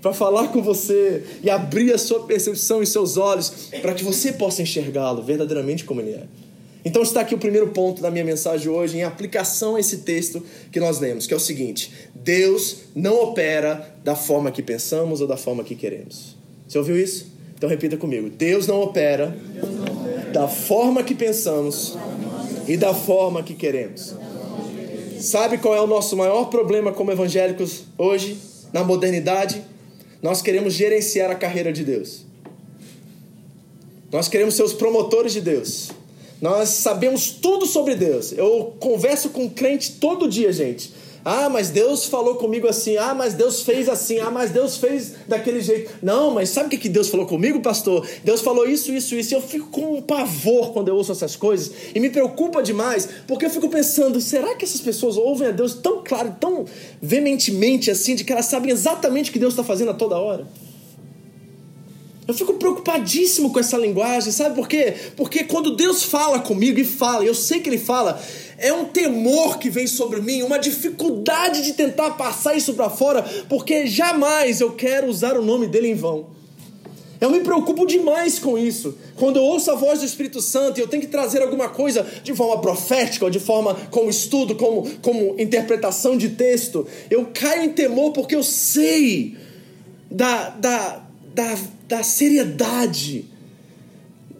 [0.00, 4.32] Para falar com você e abrir a sua percepção e seus olhos, para que você
[4.32, 6.41] possa enxergá-lo verdadeiramente como ele é.
[6.84, 10.44] Então está aqui o primeiro ponto da minha mensagem hoje, em aplicação a esse texto
[10.70, 15.26] que nós lemos, que é o seguinte: Deus não opera da forma que pensamos ou
[15.26, 16.36] da forma que queremos.
[16.66, 17.30] Você ouviu isso?
[17.54, 19.36] Então repita comigo: Deus não opera
[20.32, 21.96] da forma que pensamos
[22.66, 24.14] e da forma que queremos.
[25.20, 28.36] Sabe qual é o nosso maior problema como evangélicos hoje,
[28.72, 29.62] na modernidade?
[30.20, 32.24] Nós queremos gerenciar a carreira de Deus.
[34.10, 35.90] Nós queremos ser os promotores de Deus.
[36.42, 38.32] Nós sabemos tudo sobre Deus.
[38.32, 40.92] Eu converso com crente todo dia, gente.
[41.24, 42.96] Ah, mas Deus falou comigo assim.
[42.96, 44.18] Ah, mas Deus fez assim.
[44.18, 45.92] Ah, mas Deus fez daquele jeito.
[46.02, 48.04] Não, mas sabe o que Deus falou comigo, pastor?
[48.24, 49.32] Deus falou isso, isso, isso.
[49.32, 51.70] E eu fico com um pavor quando eu ouço essas coisas.
[51.94, 55.74] E me preocupa demais, porque eu fico pensando: será que essas pessoas ouvem a Deus
[55.74, 56.64] tão claro, tão
[57.00, 60.44] veementemente assim, de que elas sabem exatamente o que Deus está fazendo a toda hora?
[62.32, 64.94] Eu fico preocupadíssimo com essa linguagem, sabe por quê?
[65.18, 68.18] Porque quando Deus fala comigo e fala, eu sei que Ele fala,
[68.56, 73.22] é um temor que vem sobre mim, uma dificuldade de tentar passar isso para fora,
[73.50, 76.28] porque jamais eu quero usar o nome dele em vão.
[77.20, 78.96] Eu me preocupo demais com isso.
[79.16, 82.06] Quando eu ouço a voz do Espírito Santo e eu tenho que trazer alguma coisa
[82.24, 87.64] de forma profética, ou de forma como estudo, como, como interpretação de texto, eu caio
[87.64, 89.36] em temor porque eu sei
[90.10, 91.02] da, da,
[91.34, 93.24] da, da seriedade,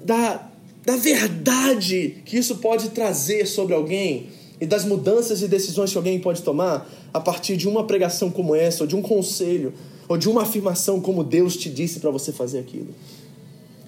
[0.05, 0.49] da,
[0.85, 4.29] da verdade que isso pode trazer sobre alguém
[4.61, 8.55] e das mudanças e decisões que alguém pode tomar a partir de uma pregação como
[8.55, 9.73] essa, ou de um conselho,
[10.09, 12.95] ou de uma afirmação como Deus te disse para você fazer aquilo.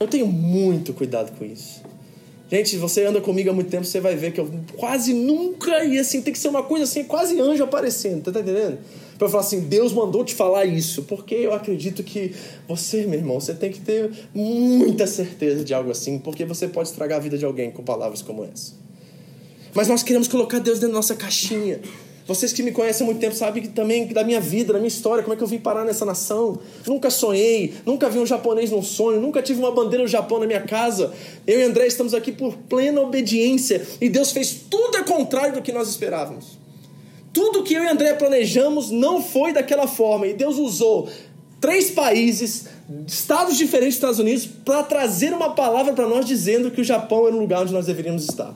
[0.00, 1.80] Eu tenho muito cuidado com isso.
[2.50, 5.98] Gente, você anda comigo há muito tempo, você vai ver que eu quase nunca, e
[5.98, 8.78] assim, tem que ser uma coisa assim, quase anjo aparecendo, tá entendendo?
[9.18, 12.32] Para falar assim: Deus mandou te falar isso, porque eu acredito que
[12.68, 16.88] você, meu irmão, você tem que ter muita certeza de algo assim, porque você pode
[16.88, 18.72] estragar a vida de alguém com palavras como essa.
[19.74, 21.80] Mas nós queremos colocar Deus dentro da nossa caixinha.
[22.26, 24.88] Vocês que me conhecem há muito tempo sabem que também da minha vida, da minha
[24.88, 26.58] história, como é que eu vim parar nessa nação.
[26.86, 30.46] Nunca sonhei, nunca vi um japonês num sonho, nunca tive uma bandeira do Japão na
[30.46, 31.12] minha casa.
[31.46, 35.60] Eu e André estamos aqui por plena obediência e Deus fez tudo ao contrário do
[35.60, 36.63] que nós esperávamos.
[37.34, 40.28] Tudo que eu e André planejamos não foi daquela forma.
[40.28, 41.08] E Deus usou
[41.60, 42.66] três países,
[43.06, 47.26] estados diferentes dos Estados Unidos, para trazer uma palavra para nós dizendo que o Japão
[47.26, 48.54] era o lugar onde nós deveríamos estar.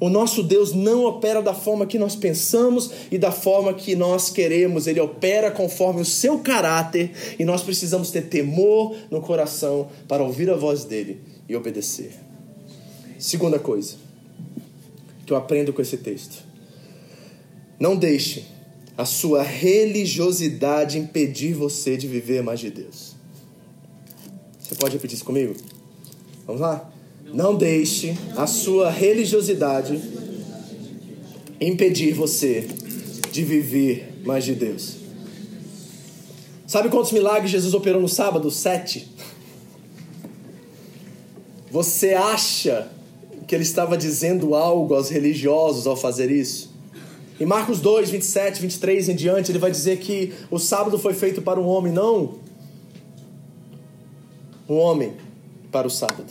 [0.00, 4.30] O nosso Deus não opera da forma que nós pensamos e da forma que nós
[4.30, 4.86] queremos.
[4.86, 10.48] Ele opera conforme o seu caráter e nós precisamos ter temor no coração para ouvir
[10.50, 12.12] a voz dele e obedecer.
[13.18, 13.96] Segunda coisa
[15.26, 16.55] que eu aprendo com esse texto
[17.78, 18.44] não deixe
[18.96, 23.14] a sua religiosidade impedir você de viver mais de Deus.
[24.58, 25.54] Você pode repetir isso comigo?
[26.46, 26.90] Vamos lá?
[27.32, 30.00] Não deixe a sua religiosidade
[31.60, 32.66] impedir você
[33.30, 34.96] de viver mais de Deus.
[36.66, 38.50] Sabe quantos milagres Jesus operou no sábado?
[38.50, 39.08] Sete.
[41.70, 42.90] Você acha
[43.46, 46.75] que ele estava dizendo algo aos religiosos ao fazer isso?
[47.38, 51.42] Em Marcos 2, 27, 23 em diante, ele vai dizer que o sábado foi feito
[51.42, 52.46] para um homem, não
[54.68, 55.12] um homem
[55.70, 56.26] para o sábado.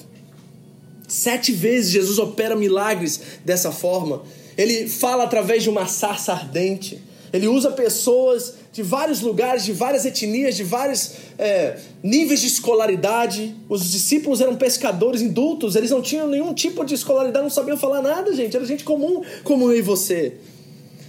[1.08, 4.24] Sete vezes Jesus opera milagres dessa forma.
[4.58, 7.02] Ele fala através de uma sarça ardente.
[7.32, 13.56] Ele usa pessoas de vários lugares, de várias etnias, de vários é, níveis de escolaridade.
[13.70, 18.02] Os discípulos eram pescadores indultos, eles não tinham nenhum tipo de escolaridade, não sabiam falar
[18.02, 18.56] nada, gente.
[18.56, 20.34] Era gente comum como eu e você.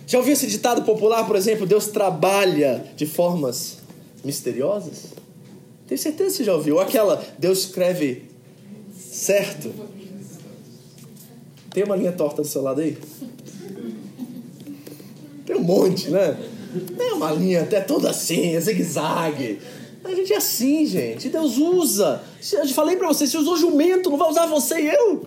[0.06, 3.78] Já ouviu esse ditado popular, por exemplo, Deus trabalha de formas
[4.24, 5.06] misteriosas?
[5.88, 6.76] Tenho certeza que já ouviu.
[6.76, 8.22] Ou aquela, Deus escreve
[8.96, 9.72] certo.
[11.72, 12.96] Tem uma linha torta do seu lado aí?
[15.44, 16.38] Tem um monte, né?
[16.96, 19.58] Tem uma linha até toda assim, é zigue-zague.
[20.04, 21.28] A gente é assim, gente.
[21.28, 22.22] Deus usa.
[22.52, 25.26] Eu falei para você, se usou jumento, não vai usar você e eu.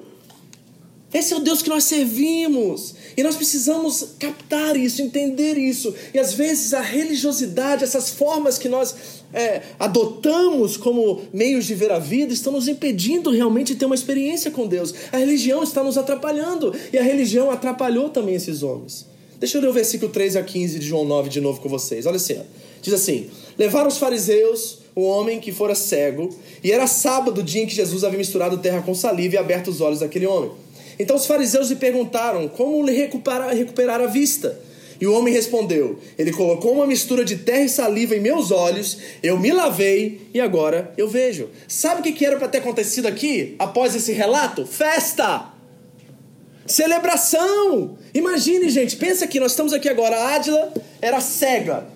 [1.13, 2.93] Esse é o Deus que nós servimos.
[3.17, 5.93] E nós precisamos captar isso, entender isso.
[6.13, 8.95] E às vezes a religiosidade, essas formas que nós
[9.34, 13.95] é, adotamos como meios de ver a vida, estão nos impedindo realmente de ter uma
[13.95, 14.93] experiência com Deus.
[15.12, 16.76] A religião está nos atrapalhando.
[16.93, 19.08] E a religião atrapalhou também esses homens.
[19.39, 22.06] Deixa eu ler o versículo 3 a 15 de João 9 de novo com vocês.
[22.06, 22.38] Olha assim.
[22.82, 26.30] Diz assim: Levaram os fariseus o homem que fora cego,
[26.63, 29.69] e era sábado, o dia em que Jesus havia misturado terra com saliva e aberto
[29.69, 30.52] os olhos daquele homem.
[30.99, 34.59] Então os fariseus lhe perguntaram como lhe recuperar, recuperar a vista.
[34.99, 38.97] E o homem respondeu: Ele colocou uma mistura de terra e saliva em meus olhos,
[39.23, 41.49] eu me lavei e agora eu vejo.
[41.67, 44.65] Sabe o que era para ter acontecido aqui após esse relato?
[44.65, 45.53] Festa!
[46.65, 47.97] Celebração!
[48.13, 50.17] Imagine, gente, pensa aqui, nós estamos aqui agora.
[50.17, 51.88] A Ádila era cega.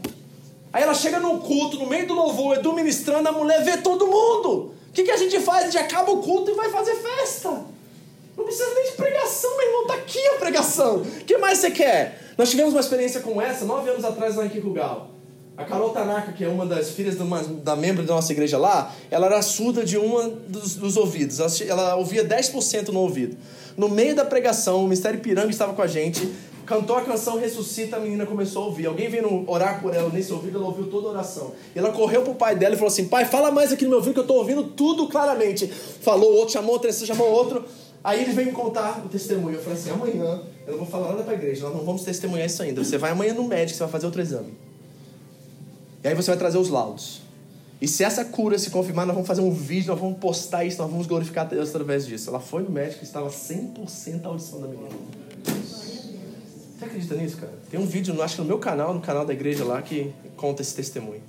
[0.71, 4.07] Aí ela chega num culto, no meio do louvor, Edu ministrando, a mulher vê todo
[4.07, 4.73] mundo.
[4.89, 5.63] O que, que a gente faz?
[5.63, 7.72] A gente acaba o culto e vai fazer festa.
[8.37, 9.87] Não precisa nem de pregação, meu irmão.
[9.87, 10.97] Tá aqui a pregação.
[10.97, 12.19] O que mais você quer?
[12.37, 15.11] Nós tivemos uma experiência como essa nove anos atrás lá em Kikugal.
[15.55, 18.91] A Carol Tanaka, que é uma das filhas uma, da membro da nossa igreja lá,
[19.11, 21.39] ela era surda de uma dos, dos ouvidos.
[21.39, 23.37] Ela, ela ouvia 10% no ouvido.
[23.77, 26.27] No meio da pregação, o Mistério Piranga estava com a gente,
[26.65, 28.87] cantou a canção Ressuscita, a menina começou a ouvir.
[28.87, 31.51] Alguém veio orar por ela nesse ouvido, ela ouviu toda a oração.
[31.75, 34.13] Ela correu pro pai dela e falou assim: Pai, fala mais aqui no meu ouvido
[34.13, 35.67] que eu estou ouvindo tudo claramente.
[35.67, 37.63] Falou, outro chamou, outro chamou outro.
[38.03, 39.55] Aí ele veio me contar o testemunho.
[39.55, 42.03] Eu falei assim: amanhã eu não vou falar nada para a igreja, nós não vamos
[42.03, 42.83] testemunhar isso ainda.
[42.83, 44.53] Você vai amanhã no médico, você vai fazer outro exame.
[46.03, 47.21] E aí você vai trazer os laudos.
[47.79, 50.81] E se essa cura se confirmar, nós vamos fazer um vídeo, nós vamos postar isso,
[50.81, 52.29] nós vamos glorificar Deus através disso.
[52.29, 54.89] Ela foi no médico e estava 100% a audição da menina.
[55.43, 57.53] Você acredita nisso, cara?
[57.69, 60.61] Tem um vídeo, acho que no meu canal, no canal da igreja lá, que conta
[60.61, 61.21] esse testemunho.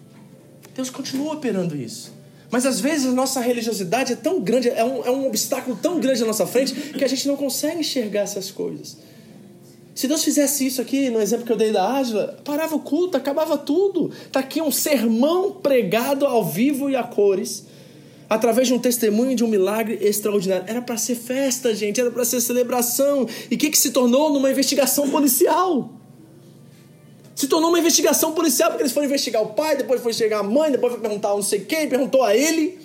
[0.74, 2.12] Deus continua operando isso.
[2.54, 5.98] Mas às vezes a nossa religiosidade é tão grande, é um, é um obstáculo tão
[5.98, 8.96] grande na nossa frente que a gente não consegue enxergar essas coisas.
[9.92, 13.16] Se Deus fizesse isso aqui, no exemplo que eu dei da Ágila, parava o culto,
[13.16, 14.12] acabava tudo.
[14.24, 17.64] Está aqui um sermão pregado ao vivo e a cores,
[18.30, 20.64] através de um testemunho de um milagre extraordinário.
[20.68, 23.26] Era para ser festa, gente, era para ser celebração.
[23.50, 25.90] E o que, que se tornou numa investigação policial?
[27.34, 30.42] Se tornou uma investigação policial, porque eles foram investigar o pai, depois foram investigar a
[30.42, 32.78] mãe, depois foram perguntar a não sei quem, perguntou a ele.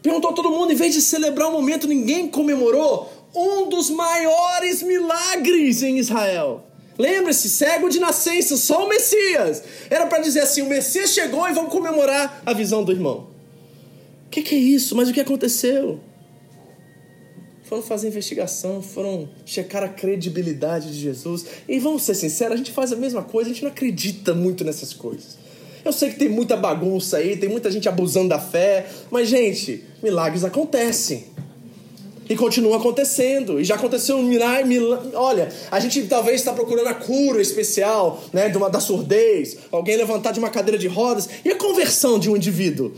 [0.00, 4.82] Perguntou a todo mundo, em vez de celebrar o momento, ninguém comemorou um dos maiores
[4.82, 6.64] milagres em Israel.
[6.96, 9.62] Lembre-se, cego de nascença, só o Messias.
[9.90, 13.28] Era para dizer assim: o Messias chegou e vamos comemorar a visão do irmão.
[14.26, 14.96] O que, que é isso?
[14.96, 16.00] Mas o que aconteceu?
[17.68, 21.44] Foram fazer investigação, foram checar a credibilidade de Jesus.
[21.68, 24.64] E vamos ser sinceros, a gente faz a mesma coisa, a gente não acredita muito
[24.64, 25.36] nessas coisas.
[25.84, 29.84] Eu sei que tem muita bagunça aí, tem muita gente abusando da fé, mas, gente,
[30.02, 31.26] milagres acontecem.
[32.28, 33.60] E continuam acontecendo.
[33.60, 34.78] E já aconteceu um milagre.
[35.14, 38.50] Olha, a gente talvez está procurando a cura especial, né?
[38.50, 41.28] De uma, da surdez, alguém levantar de uma cadeira de rodas.
[41.42, 42.92] E a conversão de um indivíduo?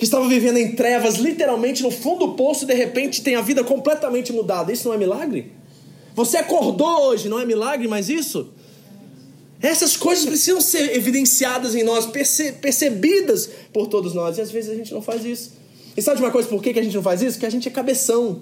[0.00, 3.62] Que estava vivendo em trevas, literalmente no fundo do poço, de repente tem a vida
[3.62, 4.72] completamente mudada.
[4.72, 5.52] Isso não é milagre?
[6.14, 8.48] Você acordou hoje, não é milagre, mas isso?
[9.60, 14.70] Essas coisas precisam ser evidenciadas em nós, perce percebidas por todos nós, e às vezes
[14.70, 15.52] a gente não faz isso.
[15.94, 17.38] E sabe uma coisa por que a gente não faz isso?
[17.38, 18.40] Que a gente é cabeção.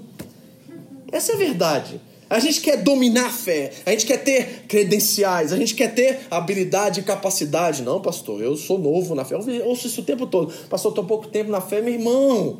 [1.10, 2.00] Essa é a verdade.
[2.30, 6.20] A gente quer dominar a fé, a gente quer ter credenciais, a gente quer ter
[6.30, 7.82] habilidade e capacidade.
[7.82, 9.34] Não, pastor, eu sou novo na fé.
[9.34, 10.52] Eu ouço isso o tempo todo.
[10.68, 12.58] Pastor, estou pouco tempo na fé, meu irmão.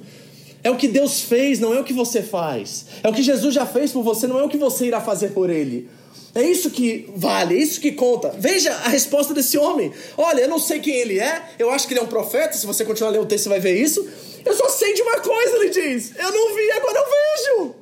[0.64, 2.86] É o que Deus fez, não é o que você faz.
[3.02, 5.28] É o que Jesus já fez por você, não é o que você irá fazer
[5.28, 5.88] por ele.
[6.34, 8.34] É isso que vale, é isso que conta.
[8.38, 9.92] Veja a resposta desse homem.
[10.16, 12.56] Olha, eu não sei quem ele é, eu acho que ele é um profeta.
[12.56, 14.06] Se você continuar lendo o texto, você vai ver isso.
[14.44, 16.12] Eu só sei de uma coisa, ele diz.
[16.16, 17.74] Eu não vi, agora eu vejo.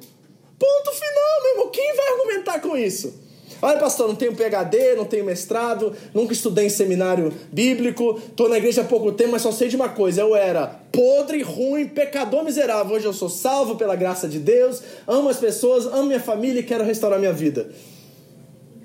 [0.59, 1.71] Ponto final, meu irmão.
[1.71, 3.27] Quem vai argumentar com isso?
[3.61, 8.59] Olha, pastor, não tenho PhD, não tenho mestrado, nunca estudei em seminário bíblico, estou na
[8.59, 12.45] igreja há pouco tempo, mas só sei de uma coisa: eu era podre, ruim, pecador
[12.45, 12.97] miserável.
[12.97, 16.63] Hoje eu sou salvo pela graça de Deus, amo as pessoas, amo minha família e
[16.63, 17.71] quero restaurar minha vida.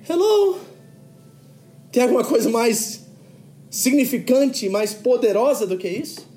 [0.10, 0.58] Hello?
[1.92, 3.02] Tem alguma coisa mais
[3.70, 6.30] significante, mais poderosa do que isso?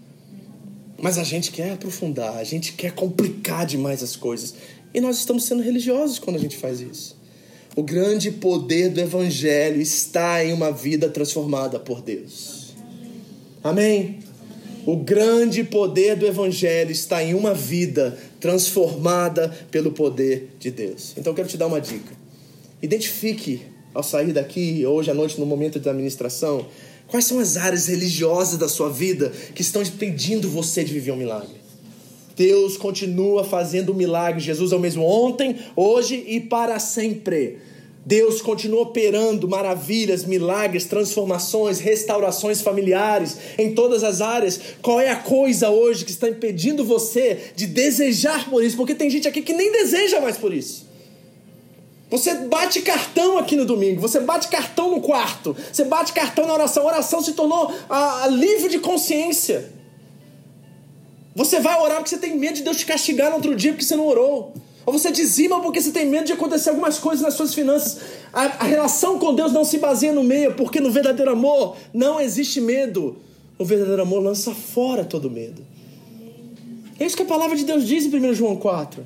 [1.01, 4.55] Mas a gente quer aprofundar, a gente quer complicar demais as coisas.
[4.95, 7.17] E nós estamos sendo religiosos quando a gente faz isso.
[7.75, 12.73] O grande poder do Evangelho está em uma vida transformada por Deus.
[13.65, 14.21] Amém?
[14.87, 21.15] O grande poder do Evangelho está em uma vida transformada pelo poder de Deus.
[21.17, 22.15] Então eu quero te dar uma dica.
[22.81, 26.67] Identifique ao sair daqui, hoje à noite, no momento da administração?
[27.09, 31.17] Quais são as áreas religiosas da sua vida que estão impedindo você de viver um
[31.17, 31.64] milagre?
[32.37, 34.45] Deus continua fazendo milagres.
[34.45, 37.59] Jesus é o mesmo ontem, hoje e para sempre.
[38.07, 44.61] Deus continua operando maravilhas, milagres, transformações, restaurações familiares em todas as áreas.
[44.83, 48.77] Qual é a coisa hoje que está impedindo você de desejar por isso?
[48.77, 50.93] Porque tem gente aqui que nem deseja mais por isso.
[52.11, 56.53] Você bate cartão aqui no domingo, você bate cartão no quarto, você bate cartão na
[56.53, 56.85] oração.
[56.85, 59.73] A oração se tornou a, a livre de consciência.
[61.35, 63.85] Você vai orar porque você tem medo de Deus te castigar no outro dia porque
[63.85, 64.55] você não orou.
[64.87, 67.99] Ou você dizima porque você tem medo de acontecer algumas coisas nas suas finanças.
[68.33, 72.21] A, a, relação com Deus não se baseia no meio, porque no verdadeiro amor não
[72.21, 73.17] existe medo.
[73.59, 75.65] O verdadeiro amor lança fora todo medo.
[77.01, 79.05] É isso que a palavra de Deus diz em 1 João 4.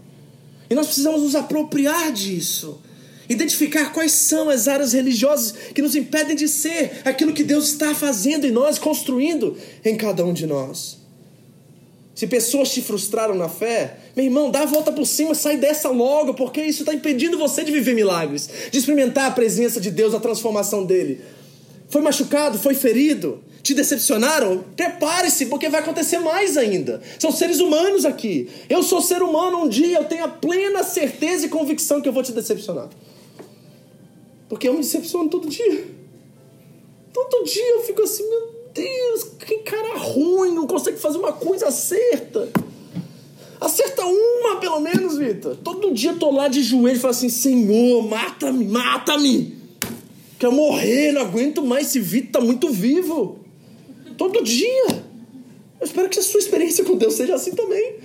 [0.68, 2.80] E nós precisamos nos apropriar disso.
[3.28, 7.94] Identificar quais são as áreas religiosas que nos impedem de ser aquilo que Deus está
[7.94, 10.97] fazendo em nós, construindo em cada um de nós.
[12.18, 15.88] Se pessoas te frustraram na fé, meu irmão, dá a volta por cima, sai dessa
[15.88, 20.12] logo, porque isso está impedindo você de viver milagres, de experimentar a presença de Deus,
[20.12, 21.20] a transformação dele.
[21.88, 24.64] Foi machucado, foi ferido, te decepcionaram?
[24.74, 27.00] Prepare-se, porque vai acontecer mais ainda.
[27.20, 28.48] São seres humanos aqui.
[28.68, 32.12] Eu sou ser humano, um dia eu tenho a plena certeza e convicção que eu
[32.12, 32.88] vou te decepcionar.
[34.48, 35.86] Porque eu me decepciono todo dia.
[37.14, 41.66] Todo dia eu fico assim, meu Deus, que cara ruim, não consegue fazer uma coisa,
[41.66, 42.48] acerta.
[43.60, 45.56] Acerta uma, pelo menos, Vitor.
[45.56, 49.58] Todo dia eu tô lá de joelho e falo assim: Senhor, mata-me, mata-me.
[50.38, 51.88] Quero morrer, não aguento mais.
[51.88, 53.40] Esse Vitor tá muito vivo.
[54.16, 55.08] Todo dia.
[55.80, 57.96] Eu espero que a sua experiência com Deus seja assim também.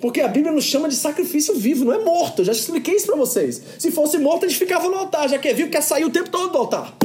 [0.00, 2.40] Porque a Bíblia nos chama de sacrifício vivo, não é morto.
[2.40, 3.60] Eu já expliquei isso para vocês.
[3.78, 5.28] Se fosse morto, a gente ficava no altar.
[5.28, 6.96] Já que é vivo, quer sair o tempo todo do altar.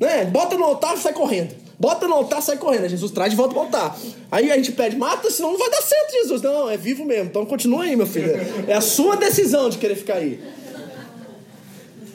[0.00, 0.24] Né?
[0.26, 1.67] Bota no altar e sai correndo.
[1.78, 2.88] Bota no altar, sai correndo.
[2.88, 3.96] Jesus traz de volta pro altar.
[4.30, 6.42] Aí a gente pede, mata, senão não vai dar certo, Jesus.
[6.42, 7.26] Não, é vivo mesmo.
[7.26, 8.32] Então continua aí, meu filho.
[8.66, 10.40] É a sua decisão de querer ficar aí.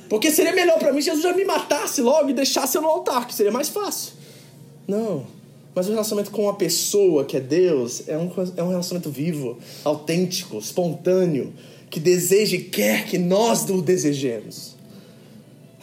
[0.10, 2.88] Porque seria melhor para mim se Jesus já me matasse logo e deixasse eu no
[2.90, 4.14] altar, que seria mais fácil.
[4.88, 5.26] Não.
[5.74, 9.58] Mas o relacionamento com uma pessoa que é Deus é um, é um relacionamento vivo,
[9.84, 11.54] autêntico, espontâneo,
[11.90, 14.73] que deseja e quer que nós o desejemos.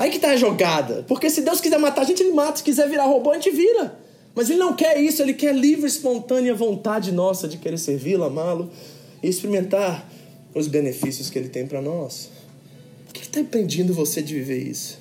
[0.01, 1.05] Aí que tá a jogada.
[1.07, 2.57] Porque se Deus quiser matar a gente, ele mata.
[2.57, 3.95] Se quiser virar robô, a gente vira.
[4.35, 8.71] Mas ele não quer isso, ele quer livre, espontânea vontade nossa de querer servi-lo, amá-lo
[9.23, 10.11] e experimentar
[10.55, 12.31] os benefícios que ele tem para nós.
[13.11, 14.99] O que está impedindo você de viver isso?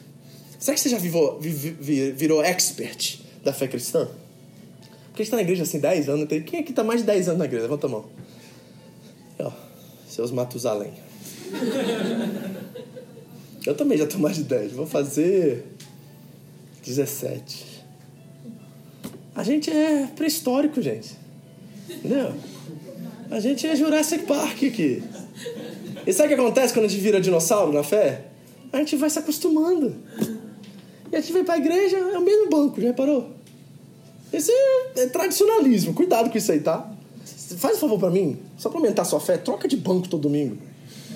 [0.59, 4.05] Será que você já virou, virou expert da fé cristã?
[5.11, 6.27] Porque a gente está na igreja assim 10 anos.
[6.27, 7.63] Quem aqui está mais de 10 anos na igreja?
[7.63, 8.05] Levanta a mão.
[9.39, 9.49] Ó,
[10.09, 10.91] seus Matusalém.
[13.65, 14.73] Eu também já tô mais de 10.
[14.73, 15.65] Vou fazer
[16.85, 17.83] 17.
[19.35, 21.15] A gente é pré-histórico, gente.
[21.89, 22.33] Entendeu?
[23.29, 25.03] A gente é Jurassic Park aqui.
[26.05, 28.25] E sabe o que acontece quando a gente vira dinossauro na fé?
[28.71, 29.95] A gente vai se acostumando.
[31.11, 33.31] E a gente vem pra igreja, é o mesmo banco, já reparou?
[34.31, 35.93] Esse é, é tradicionalismo.
[35.93, 36.91] Cuidado com isso aí, tá?
[37.57, 40.57] Faz um favor pra mim, só pra aumentar sua fé, troca de banco todo domingo.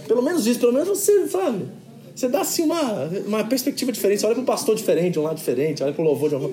[0.08, 1.66] Pelo menos isso, pelo menos você, sabe?
[2.16, 4.20] Você dá assim uma, uma perspectiva diferente.
[4.20, 6.50] Você olha para um pastor diferente, um lado diferente, olha para o louvor de uma.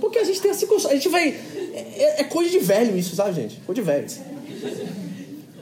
[0.00, 0.66] Porque a gente tem assim.
[0.88, 1.28] A gente vai.
[1.74, 3.56] É, é, coisa de velho isso, sabe, gente?
[3.66, 4.06] Coisa de velho.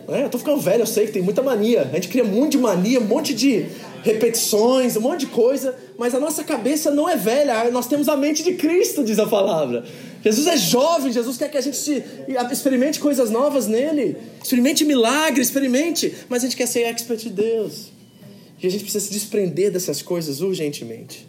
[0.08, 1.82] É, eu tô ficando velho, eu sei que tem muita mania.
[1.82, 3.66] A gente cria um monte de mania, um monte de
[4.02, 8.16] repetições, um monte de coisa, mas a nossa cabeça não é velha, nós temos a
[8.16, 9.84] mente de Cristo, diz a palavra.
[10.24, 12.02] Jesus é jovem, Jesus quer que a gente
[12.50, 17.97] experimente coisas novas nele, experimente milagre, experimente, mas a gente quer ser expert de Deus.
[18.60, 21.26] E a gente precisa se desprender dessas coisas urgentemente.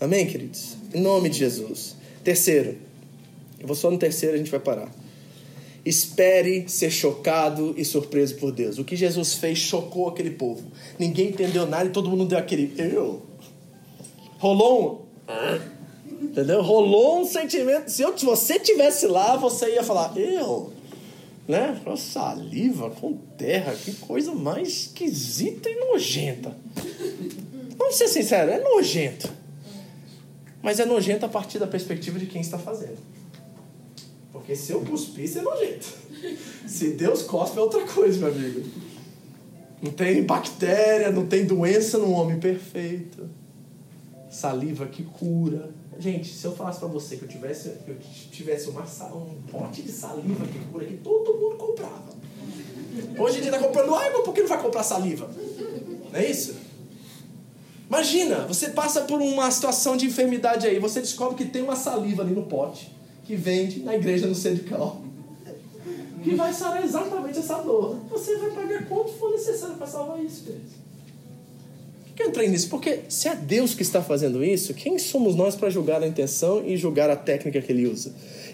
[0.00, 0.76] Amém, queridos?
[0.92, 1.94] Em nome de Jesus.
[2.22, 2.76] Terceiro,
[3.60, 4.92] eu vou só no terceiro a gente vai parar.
[5.84, 8.78] Espere ser chocado e surpreso por Deus.
[8.78, 10.64] O que Jesus fez chocou aquele povo.
[10.98, 12.72] Ninguém entendeu nada e todo mundo deu aquele.
[12.76, 13.22] Eu.
[14.38, 16.24] Rolou um.
[16.24, 16.62] Entendeu?
[16.62, 17.88] Rolou um sentimento.
[17.88, 20.73] Se, eu, se você tivesse lá, você ia falar, eu
[21.46, 21.80] né?
[21.96, 26.56] Saliva com terra, que coisa mais esquisita e nojenta.
[27.76, 29.30] Vamos ser sinceros, é nojento.
[30.62, 32.98] Mas é nojento a partir da perspectiva de quem está fazendo.
[34.32, 35.86] Porque se eu cuspisse é nojento.
[36.66, 38.62] Se Deus cospe é outra coisa, meu amigo.
[39.82, 43.28] Não tem bactéria, não tem doença no homem perfeito.
[44.30, 47.96] Saliva que cura Gente, se eu falasse para você que eu tivesse, eu
[48.30, 52.12] tivesse uma, um pote de saliva que cura que todo mundo comprava.
[53.18, 55.28] Hoje em dia tá comprando água, por que não vai comprar saliva?
[56.12, 56.54] Não é isso?
[57.88, 62.22] Imagina, você passa por uma situação de enfermidade aí, você descobre que tem uma saliva
[62.22, 62.92] ali no pote
[63.24, 65.02] que vende na igreja no Sedical.
[66.22, 67.96] Que vai sarar exatamente essa dor.
[68.10, 70.83] Você vai pagar quanto for necessário para salvar isso, queridos.
[72.14, 72.68] Que eu entrei nisso?
[72.68, 76.62] Porque se é Deus que está fazendo isso, quem somos nós para julgar a intenção
[76.64, 78.12] e julgar a técnica que ele usa?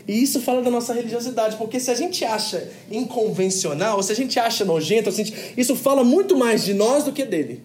[0.08, 4.38] E isso fala da nossa religiosidade, porque se a gente acha inconvencional, se a gente
[4.38, 7.62] acha nojento, gente, isso fala muito mais de nós do que dele.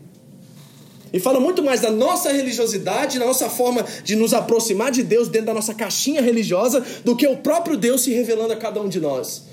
[1.14, 5.30] E fala muito mais da nossa religiosidade, da nossa forma de nos aproximar de Deus
[5.30, 8.90] dentro da nossa caixinha religiosa, do que o próprio Deus se revelando a cada um
[8.90, 9.44] de nós.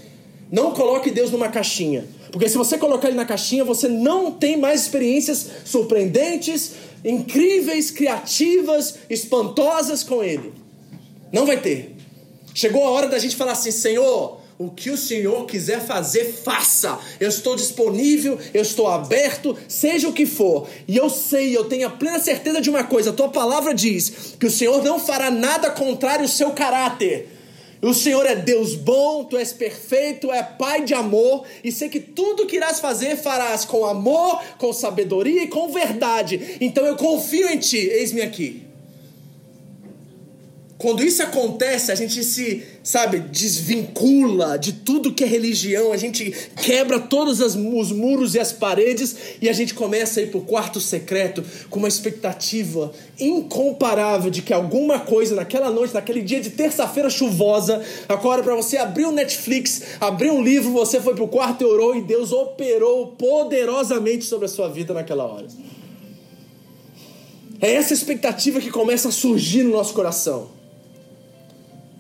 [0.51, 2.05] Não coloque Deus numa caixinha.
[2.33, 6.73] Porque se você colocar ele na caixinha, você não tem mais experiências surpreendentes,
[7.05, 10.55] incríveis, criativas, espantosas com ele.
[11.31, 11.95] Não vai ter.
[12.55, 16.99] Chegou a hora da gente falar assim: Senhor, o que o Senhor quiser fazer, faça.
[17.21, 20.67] Eu estou disponível, eu estou aberto, seja o que for.
[20.89, 24.35] E eu sei, eu tenho a plena certeza de uma coisa: a tua palavra diz
[24.39, 27.42] que o Senhor não fará nada contrário ao seu caráter.
[27.83, 31.99] O Senhor é Deus bom, tu és perfeito, é Pai de amor, e sei que
[31.99, 36.59] tudo que irás fazer farás com amor, com sabedoria e com verdade.
[36.61, 38.72] Então eu confio em ti, eis-me aqui.
[40.83, 46.35] Quando isso acontece, a gente se, sabe, desvincula de tudo que é religião, a gente
[46.61, 50.45] quebra todos os muros e as paredes e a gente começa a ir para o
[50.45, 56.51] quarto secreto com uma expectativa incomparável de que alguma coisa naquela noite, naquele dia de
[56.51, 61.29] terça-feira chuvosa, agora para você abrir o Netflix, abrir um livro, você foi para o
[61.29, 65.47] quarto e orou e Deus operou poderosamente sobre a sua vida naquela hora.
[67.61, 70.61] É essa expectativa que começa a surgir no nosso coração.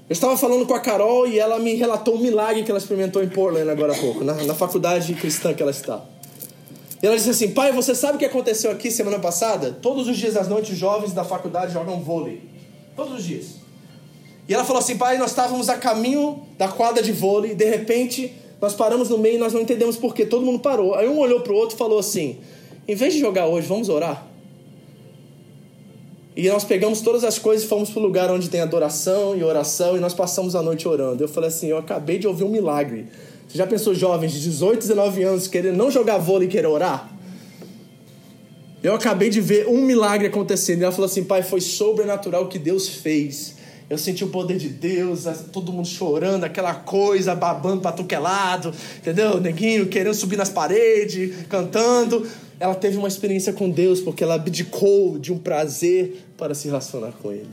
[0.08, 3.22] Eu estava falando com a Carol e ela me relatou um milagre que ela experimentou
[3.22, 6.02] em Portland agora há pouco, na, na faculdade cristã que ela está.
[7.02, 9.76] E ela disse assim: Pai, você sabe o que aconteceu aqui semana passada?
[9.80, 12.42] Todos os dias das noites, os jovens da faculdade jogam vôlei.
[12.94, 13.46] Todos os dias.
[14.48, 17.64] E ela falou assim: Pai, nós estávamos a caminho da quadra de vôlei, e de
[17.64, 20.94] repente nós paramos no meio e nós não entendemos por que todo mundo parou.
[20.94, 22.38] Aí um olhou para o outro e falou assim:
[22.86, 24.31] Em vez de jogar hoje, vamos orar?
[26.34, 29.44] E nós pegamos todas as coisas e fomos para o lugar onde tem adoração e
[29.44, 31.22] oração e nós passamos a noite orando.
[31.22, 33.06] Eu falei assim: eu acabei de ouvir um milagre.
[33.46, 37.10] Você já pensou, jovens de 18, 19 anos, querer não jogar vôlei e querer orar?
[38.82, 40.80] Eu acabei de ver um milagre acontecendo.
[40.80, 43.56] E ela falou assim: pai, foi sobrenatural o que Deus fez.
[43.90, 48.18] Eu senti o poder de Deus, todo mundo chorando, aquela coisa, babando para que é
[48.18, 49.38] lado, entendeu?
[49.38, 52.26] Neguinho querendo subir nas paredes, cantando
[52.62, 57.10] ela teve uma experiência com Deus porque ela abdicou de um prazer para se relacionar
[57.20, 57.48] com Ele.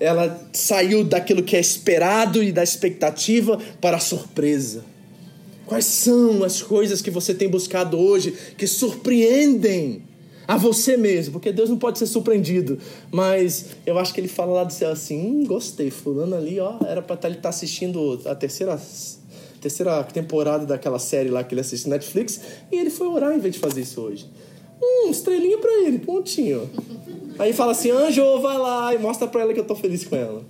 [0.00, 4.84] Ela saiu daquilo que é esperado e da expectativa para a surpresa.
[5.66, 10.02] Quais são as coisas que você tem buscado hoje que surpreendem
[10.48, 11.34] a você mesmo?
[11.34, 12.76] Porque Deus não pode ser surpreendido,
[13.12, 16.78] mas eu acho que ele fala lá do céu assim: hum, gostei, fulano ali, ó,
[16.88, 18.76] era para tá, ele estar tá assistindo a terceira
[19.64, 22.40] terceira temporada daquela série lá que ele assiste na Netflix,
[22.70, 24.26] e ele foi orar em vez de fazer isso hoje.
[24.82, 26.68] Hum, estrelinha pra ele, pontinho.
[27.38, 30.16] Aí fala assim, anjo, vai lá, e mostra pra ela que eu tô feliz com
[30.16, 30.44] ela.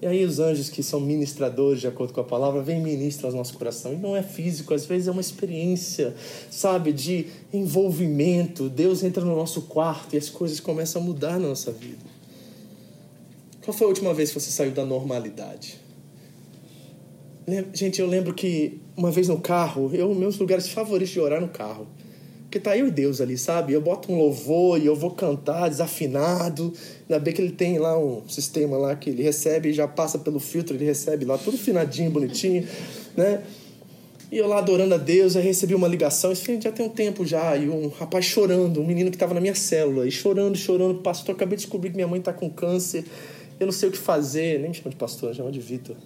[0.00, 3.36] E aí os anjos que são ministradores, de acordo com a palavra, vêm ministram ao
[3.36, 3.92] nosso coração.
[3.92, 6.14] E não é físico, às vezes é uma experiência,
[6.50, 8.68] sabe, de envolvimento.
[8.68, 12.04] Deus entra no nosso quarto e as coisas começam a mudar na nossa vida.
[13.64, 15.83] Qual foi a última vez que você saiu da normalidade?
[17.74, 21.48] Gente, eu lembro que uma vez no carro, eu meus lugares favoritos de orar no
[21.48, 21.86] carro.
[22.44, 23.72] Porque tá eu e Deus ali, sabe?
[23.72, 26.72] Eu boto um louvor e eu vou cantar desafinado.
[27.02, 30.38] Ainda bem que ele tem lá um sistema lá que ele recebe já passa pelo
[30.38, 32.66] filtro, ele recebe lá tudo finadinho, bonitinho,
[33.16, 33.42] né?
[34.30, 37.26] E eu lá adorando a Deus, aí recebi uma ligação, isso já tem um tempo
[37.26, 41.00] já, e um rapaz chorando, um menino que estava na minha célula, e chorando, chorando,
[41.02, 43.04] pastor, acabei de descobrir que minha mãe está com câncer,
[43.60, 45.96] eu não sei o que fazer, nem me chama de pastor, chama de Vitor.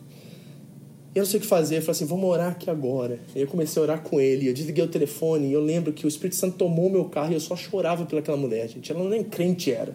[1.14, 1.76] Eu não sei o que fazer.
[1.76, 3.18] Eu falei assim, vamos orar aqui agora.
[3.34, 4.48] Eu comecei a orar com ele.
[4.48, 7.34] Eu desliguei o telefone e eu lembro que o Espírito Santo tomou meu carro e
[7.34, 8.92] eu só chorava pelaquela mulher, gente.
[8.92, 9.94] Ela nem crente era.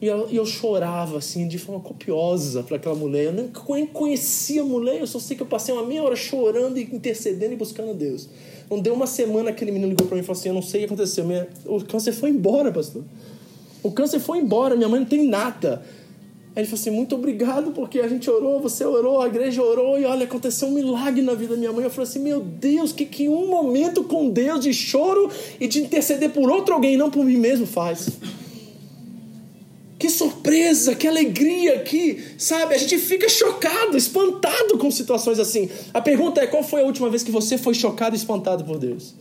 [0.00, 3.24] E eu, eu chorava, assim, de forma copiosa para aquela mulher.
[3.24, 6.14] Eu nem, nem conhecia a mulher, eu só sei que eu passei uma meia hora
[6.14, 8.28] chorando e intercedendo e buscando a Deus.
[8.70, 10.80] Não deu uma semana aquele menino ligou para mim e falou assim: Eu não sei
[10.80, 11.24] o que aconteceu.
[11.24, 11.48] Minha...
[11.66, 13.02] O câncer foi embora, pastor.
[13.82, 15.82] O câncer foi embora, minha mãe não tem nada.
[16.58, 19.96] Aí ele falou assim: muito obrigado, porque a gente orou, você orou, a igreja orou,
[19.96, 21.84] e olha, aconteceu um milagre na vida da minha mãe.
[21.84, 25.30] Eu falei assim: meu Deus, que que um momento com Deus de choro
[25.60, 28.08] e de interceder por outro alguém, não por mim mesmo, faz.
[30.00, 35.70] Que surpresa, que alegria, que, sabe, a gente fica chocado, espantado com situações assim.
[35.94, 38.78] A pergunta é: qual foi a última vez que você foi chocado e espantado por
[38.78, 39.14] Deus?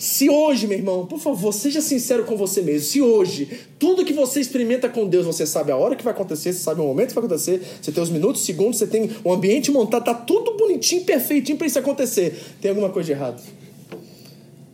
[0.00, 2.88] Se hoje, meu irmão, por favor, seja sincero com você mesmo.
[2.88, 6.54] Se hoje, tudo que você experimenta com Deus, você sabe a hora que vai acontecer,
[6.54, 9.30] você sabe o momento que vai acontecer, você tem os minutos, segundos, você tem o
[9.30, 12.34] ambiente montado, tá tudo bonitinho, perfeitinho para isso acontecer.
[12.62, 13.42] Tem alguma coisa de errado.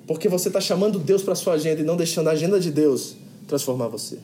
[0.07, 3.17] Porque você está chamando Deus para sua agenda e não deixando a agenda de Deus
[3.49, 4.19] transformar você.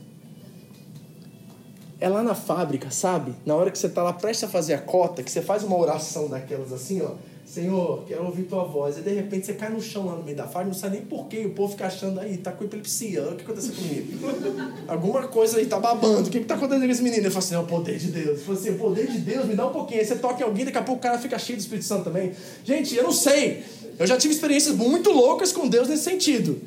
[1.99, 3.35] É lá na fábrica, sabe?
[3.45, 5.77] Na hora que você está lá prestes a fazer a cota, que você faz uma
[5.77, 7.11] oração daquelas assim, ó.
[7.53, 8.97] Senhor, quero ouvir tua voz.
[8.97, 11.05] E de repente você cai no chão lá no meio da fábrica, não sabe nem
[11.05, 11.45] porquê.
[11.45, 13.23] O povo fica achando aí, tá com epilepsia.
[13.25, 14.27] O que aconteceu comigo?
[14.89, 16.29] Alguma coisa aí tá babando.
[16.29, 17.25] O que, que tá acontecendo com esse menino?
[17.25, 18.27] Ele fala assim: é o poder de Deus.
[18.27, 20.01] Ele fala assim: o poder de Deus, me dá um pouquinho.
[20.01, 22.05] Aí você toca em alguém, daqui a pouco o cara fica cheio do Espírito Santo
[22.05, 22.33] também.
[22.65, 23.63] Gente, eu não sei.
[23.99, 26.59] Eu já tive experiências muito loucas com Deus nesse sentido.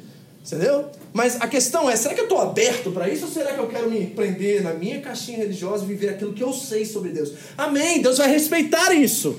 [0.46, 0.86] Entendeu?
[1.12, 3.68] Mas a questão é, será que eu estou aberto para isso ou será que eu
[3.68, 7.34] quero me prender na minha caixinha religiosa e viver aquilo que eu sei sobre Deus?
[7.58, 8.04] Amém!
[8.04, 9.36] Deus vai respeitar isso.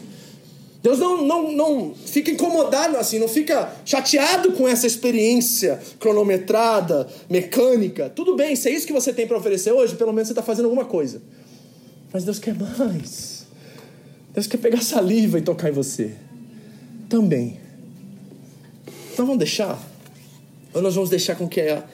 [0.87, 8.09] Deus não, não, não fica incomodado assim, não fica chateado com essa experiência cronometrada, mecânica.
[8.09, 10.45] Tudo bem, se é isso que você tem para oferecer hoje, pelo menos você está
[10.45, 11.20] fazendo alguma coisa.
[12.12, 13.47] Mas Deus quer mais.
[14.32, 16.14] Deus quer pegar saliva e tocar em você.
[17.09, 17.59] Também.
[18.87, 19.82] Nós vamos deixar?
[20.72, 21.84] Ou nós vamos deixar com que a,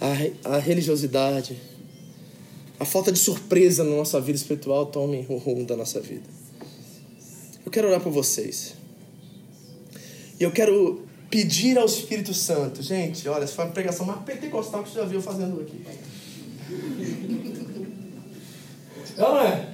[0.00, 1.56] a, a religiosidade,
[2.80, 6.35] a falta de surpresa na nossa vida espiritual tome o rumo da nossa vida?
[7.66, 8.74] Eu quero orar por vocês.
[10.38, 12.80] E eu quero pedir ao Espírito Santo.
[12.80, 15.84] Gente, olha, essa foi uma pregação mais pentecostal que você já viu fazendo aqui.
[19.18, 19.68] Não é?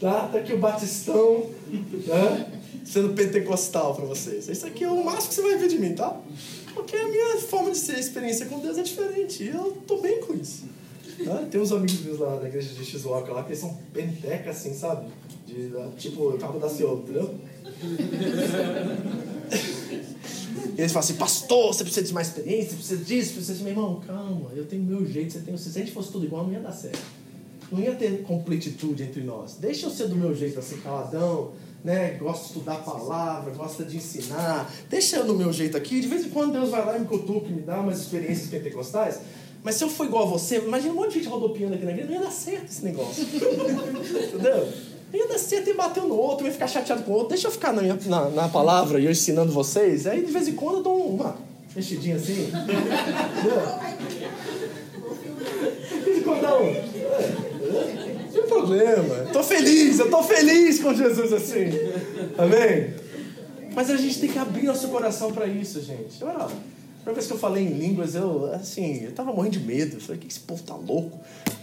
[0.00, 2.50] Tá, tá aqui o batistão, né?
[2.82, 4.48] Sendo pentecostal para vocês.
[4.48, 6.18] Isso aqui é o máximo que você vai ver de mim, tá?
[6.72, 9.44] Porque a minha forma de ser experiência com Deus é diferente.
[9.44, 10.64] E eu tô bem com isso.
[11.24, 11.44] Tá?
[11.50, 14.72] Tem uns amigos meus lá na igreja de Shizuoka lá que eles são penteca assim,
[14.72, 15.10] sabe?
[15.52, 17.34] De, tipo, o cabo da Ciolo, entendeu?
[20.76, 23.62] E eles falam assim, pastor, você precisa de mais experiência, você precisa disso, precisa de...
[23.62, 25.70] Meu irmão, calma, eu tenho meu jeito, você tem o seu.
[25.70, 27.02] Se a gente fosse tudo igual, não ia dar certo.
[27.70, 29.56] Não ia ter completitude entre nós.
[29.58, 31.52] Deixa eu ser do meu jeito, assim, caladão,
[31.84, 32.12] né?
[32.12, 34.70] Gosta de estudar a palavra, gosta de ensinar.
[34.88, 36.00] Deixa eu do meu jeito aqui.
[36.00, 39.20] De vez em quando Deus vai lá e me cutuca, me dá umas experiências pentecostais.
[39.62, 41.92] Mas se eu for igual a você, imagina um monte de gente rodopiando aqui na
[41.92, 43.24] igreja, não ia dar certo esse negócio.
[43.24, 44.68] Entendeu?
[45.12, 47.28] Ia dar certo e bater um no outro, ia ficar chateado com o outro.
[47.30, 50.06] Deixa eu ficar na, minha, na, na palavra e eu ensinando vocês.
[50.06, 51.36] Aí de vez em quando eu dou uma
[51.76, 52.50] mexidinha assim.
[55.88, 56.74] De vez em quando dá um.
[58.22, 59.14] Não tem problema.
[59.32, 61.70] Tô feliz, eu tô feliz com Jesus assim.
[62.38, 62.94] Amém?
[63.74, 66.22] Mas a gente tem que abrir nosso coração para isso, gente.
[66.22, 66.48] Olha, a
[67.02, 69.96] primeira vez que eu falei em línguas, eu, assim, eu tava morrendo de medo.
[69.96, 71.18] Eu falei, que esse povo tá louco?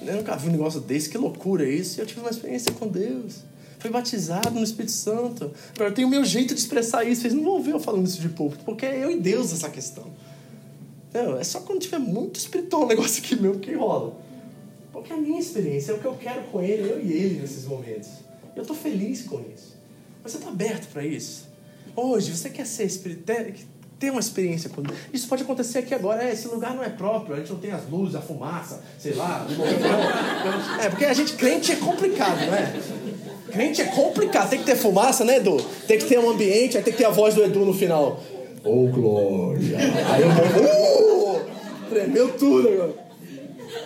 [0.06, 2.00] Eu nunca vi um negócio desse, que loucura é isso?
[2.00, 3.44] E eu tive uma experiência com Deus.
[3.80, 5.52] Fui batizado no Espírito Santo.
[5.74, 7.22] Agora, eu tenho o meu jeito de expressar isso.
[7.22, 9.70] Vocês não vão ver eu falando isso de público, porque é eu e Deus essa
[9.70, 10.06] questão.
[11.14, 14.20] Não, é só quando tiver muito espiritual o negócio aqui mesmo que rola.
[14.92, 17.40] Porque é a minha experiência, é o que eu quero com ele, eu e ele
[17.40, 18.10] nesses momentos.
[18.56, 19.78] Eu estou feliz com isso.
[20.22, 21.48] Você está aberto para isso?
[21.96, 23.38] Hoje, você quer ser espiritual,
[24.00, 24.98] ter uma experiência com Deus.
[25.14, 26.24] Isso pode acontecer aqui agora.
[26.24, 29.14] É, esse lugar não é próprio, a gente não tem as luzes, a fumaça, sei
[29.14, 29.46] lá.
[30.82, 32.74] É, porque a gente, crente é complicado, não é?
[33.52, 34.50] Crente é complicado.
[34.50, 35.58] Tem que ter fumaça, né, Edu?
[35.88, 38.24] Tem que ter um ambiente, aí tem que ter a voz do Edu no final.
[38.64, 39.78] Oh, glória!
[40.12, 41.36] Aí eu vou.
[41.36, 41.42] Uh,
[41.90, 43.10] tremeu tudo agora.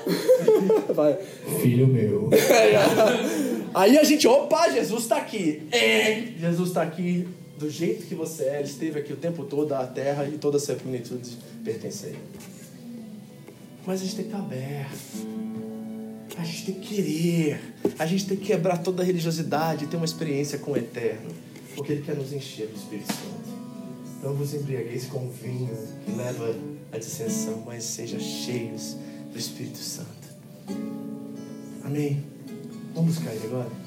[0.94, 1.18] Vai.
[1.62, 2.30] Filho meu.
[3.74, 5.64] Aí a gente, opa, Jesus está aqui.
[5.72, 7.28] É, Jesus está aqui
[7.64, 8.60] do jeito que você é.
[8.60, 12.10] Ele esteve aqui o tempo todo, a terra e toda a sua plenitude pertence a
[12.10, 12.20] Ele.
[13.86, 15.34] Mas a gente tem que estar aberto.
[16.38, 17.74] A gente tem que querer.
[17.98, 21.32] A gente tem que quebrar toda a religiosidade e ter uma experiência com o Eterno.
[21.76, 23.54] Porque Ele quer nos encher do Espírito Santo.
[24.22, 26.56] Não vos embriagueis com vinho que leva
[26.92, 28.96] à dissensão, mas sejam cheios
[29.32, 30.10] do Espírito Santo.
[31.84, 32.24] Amém?
[32.94, 33.83] Vamos buscar Ele agora?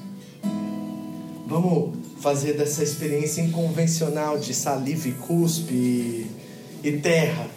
[1.47, 6.29] Vamos fazer dessa experiência inconvencional de saliva e cuspe
[6.83, 7.47] e terra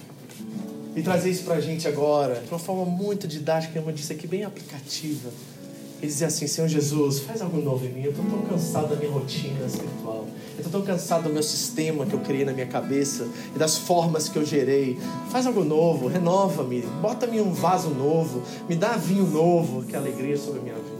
[0.94, 4.28] e trazer isso pra gente agora de uma forma muito didática, como eu disse aqui,
[4.28, 5.30] bem aplicativa.
[6.00, 8.04] E dizer assim: Senhor Jesus, faz algo novo em mim.
[8.04, 10.24] Eu estou tão cansado da minha rotina espiritual.
[10.56, 13.76] Eu estou tão cansado do meu sistema que eu criei na minha cabeça e das
[13.76, 14.96] formas que eu gerei.
[15.30, 20.60] Faz algo novo, renova-me, bota-me um vaso novo, me dá vinho novo, que alegria sobre
[20.60, 20.99] a minha vida.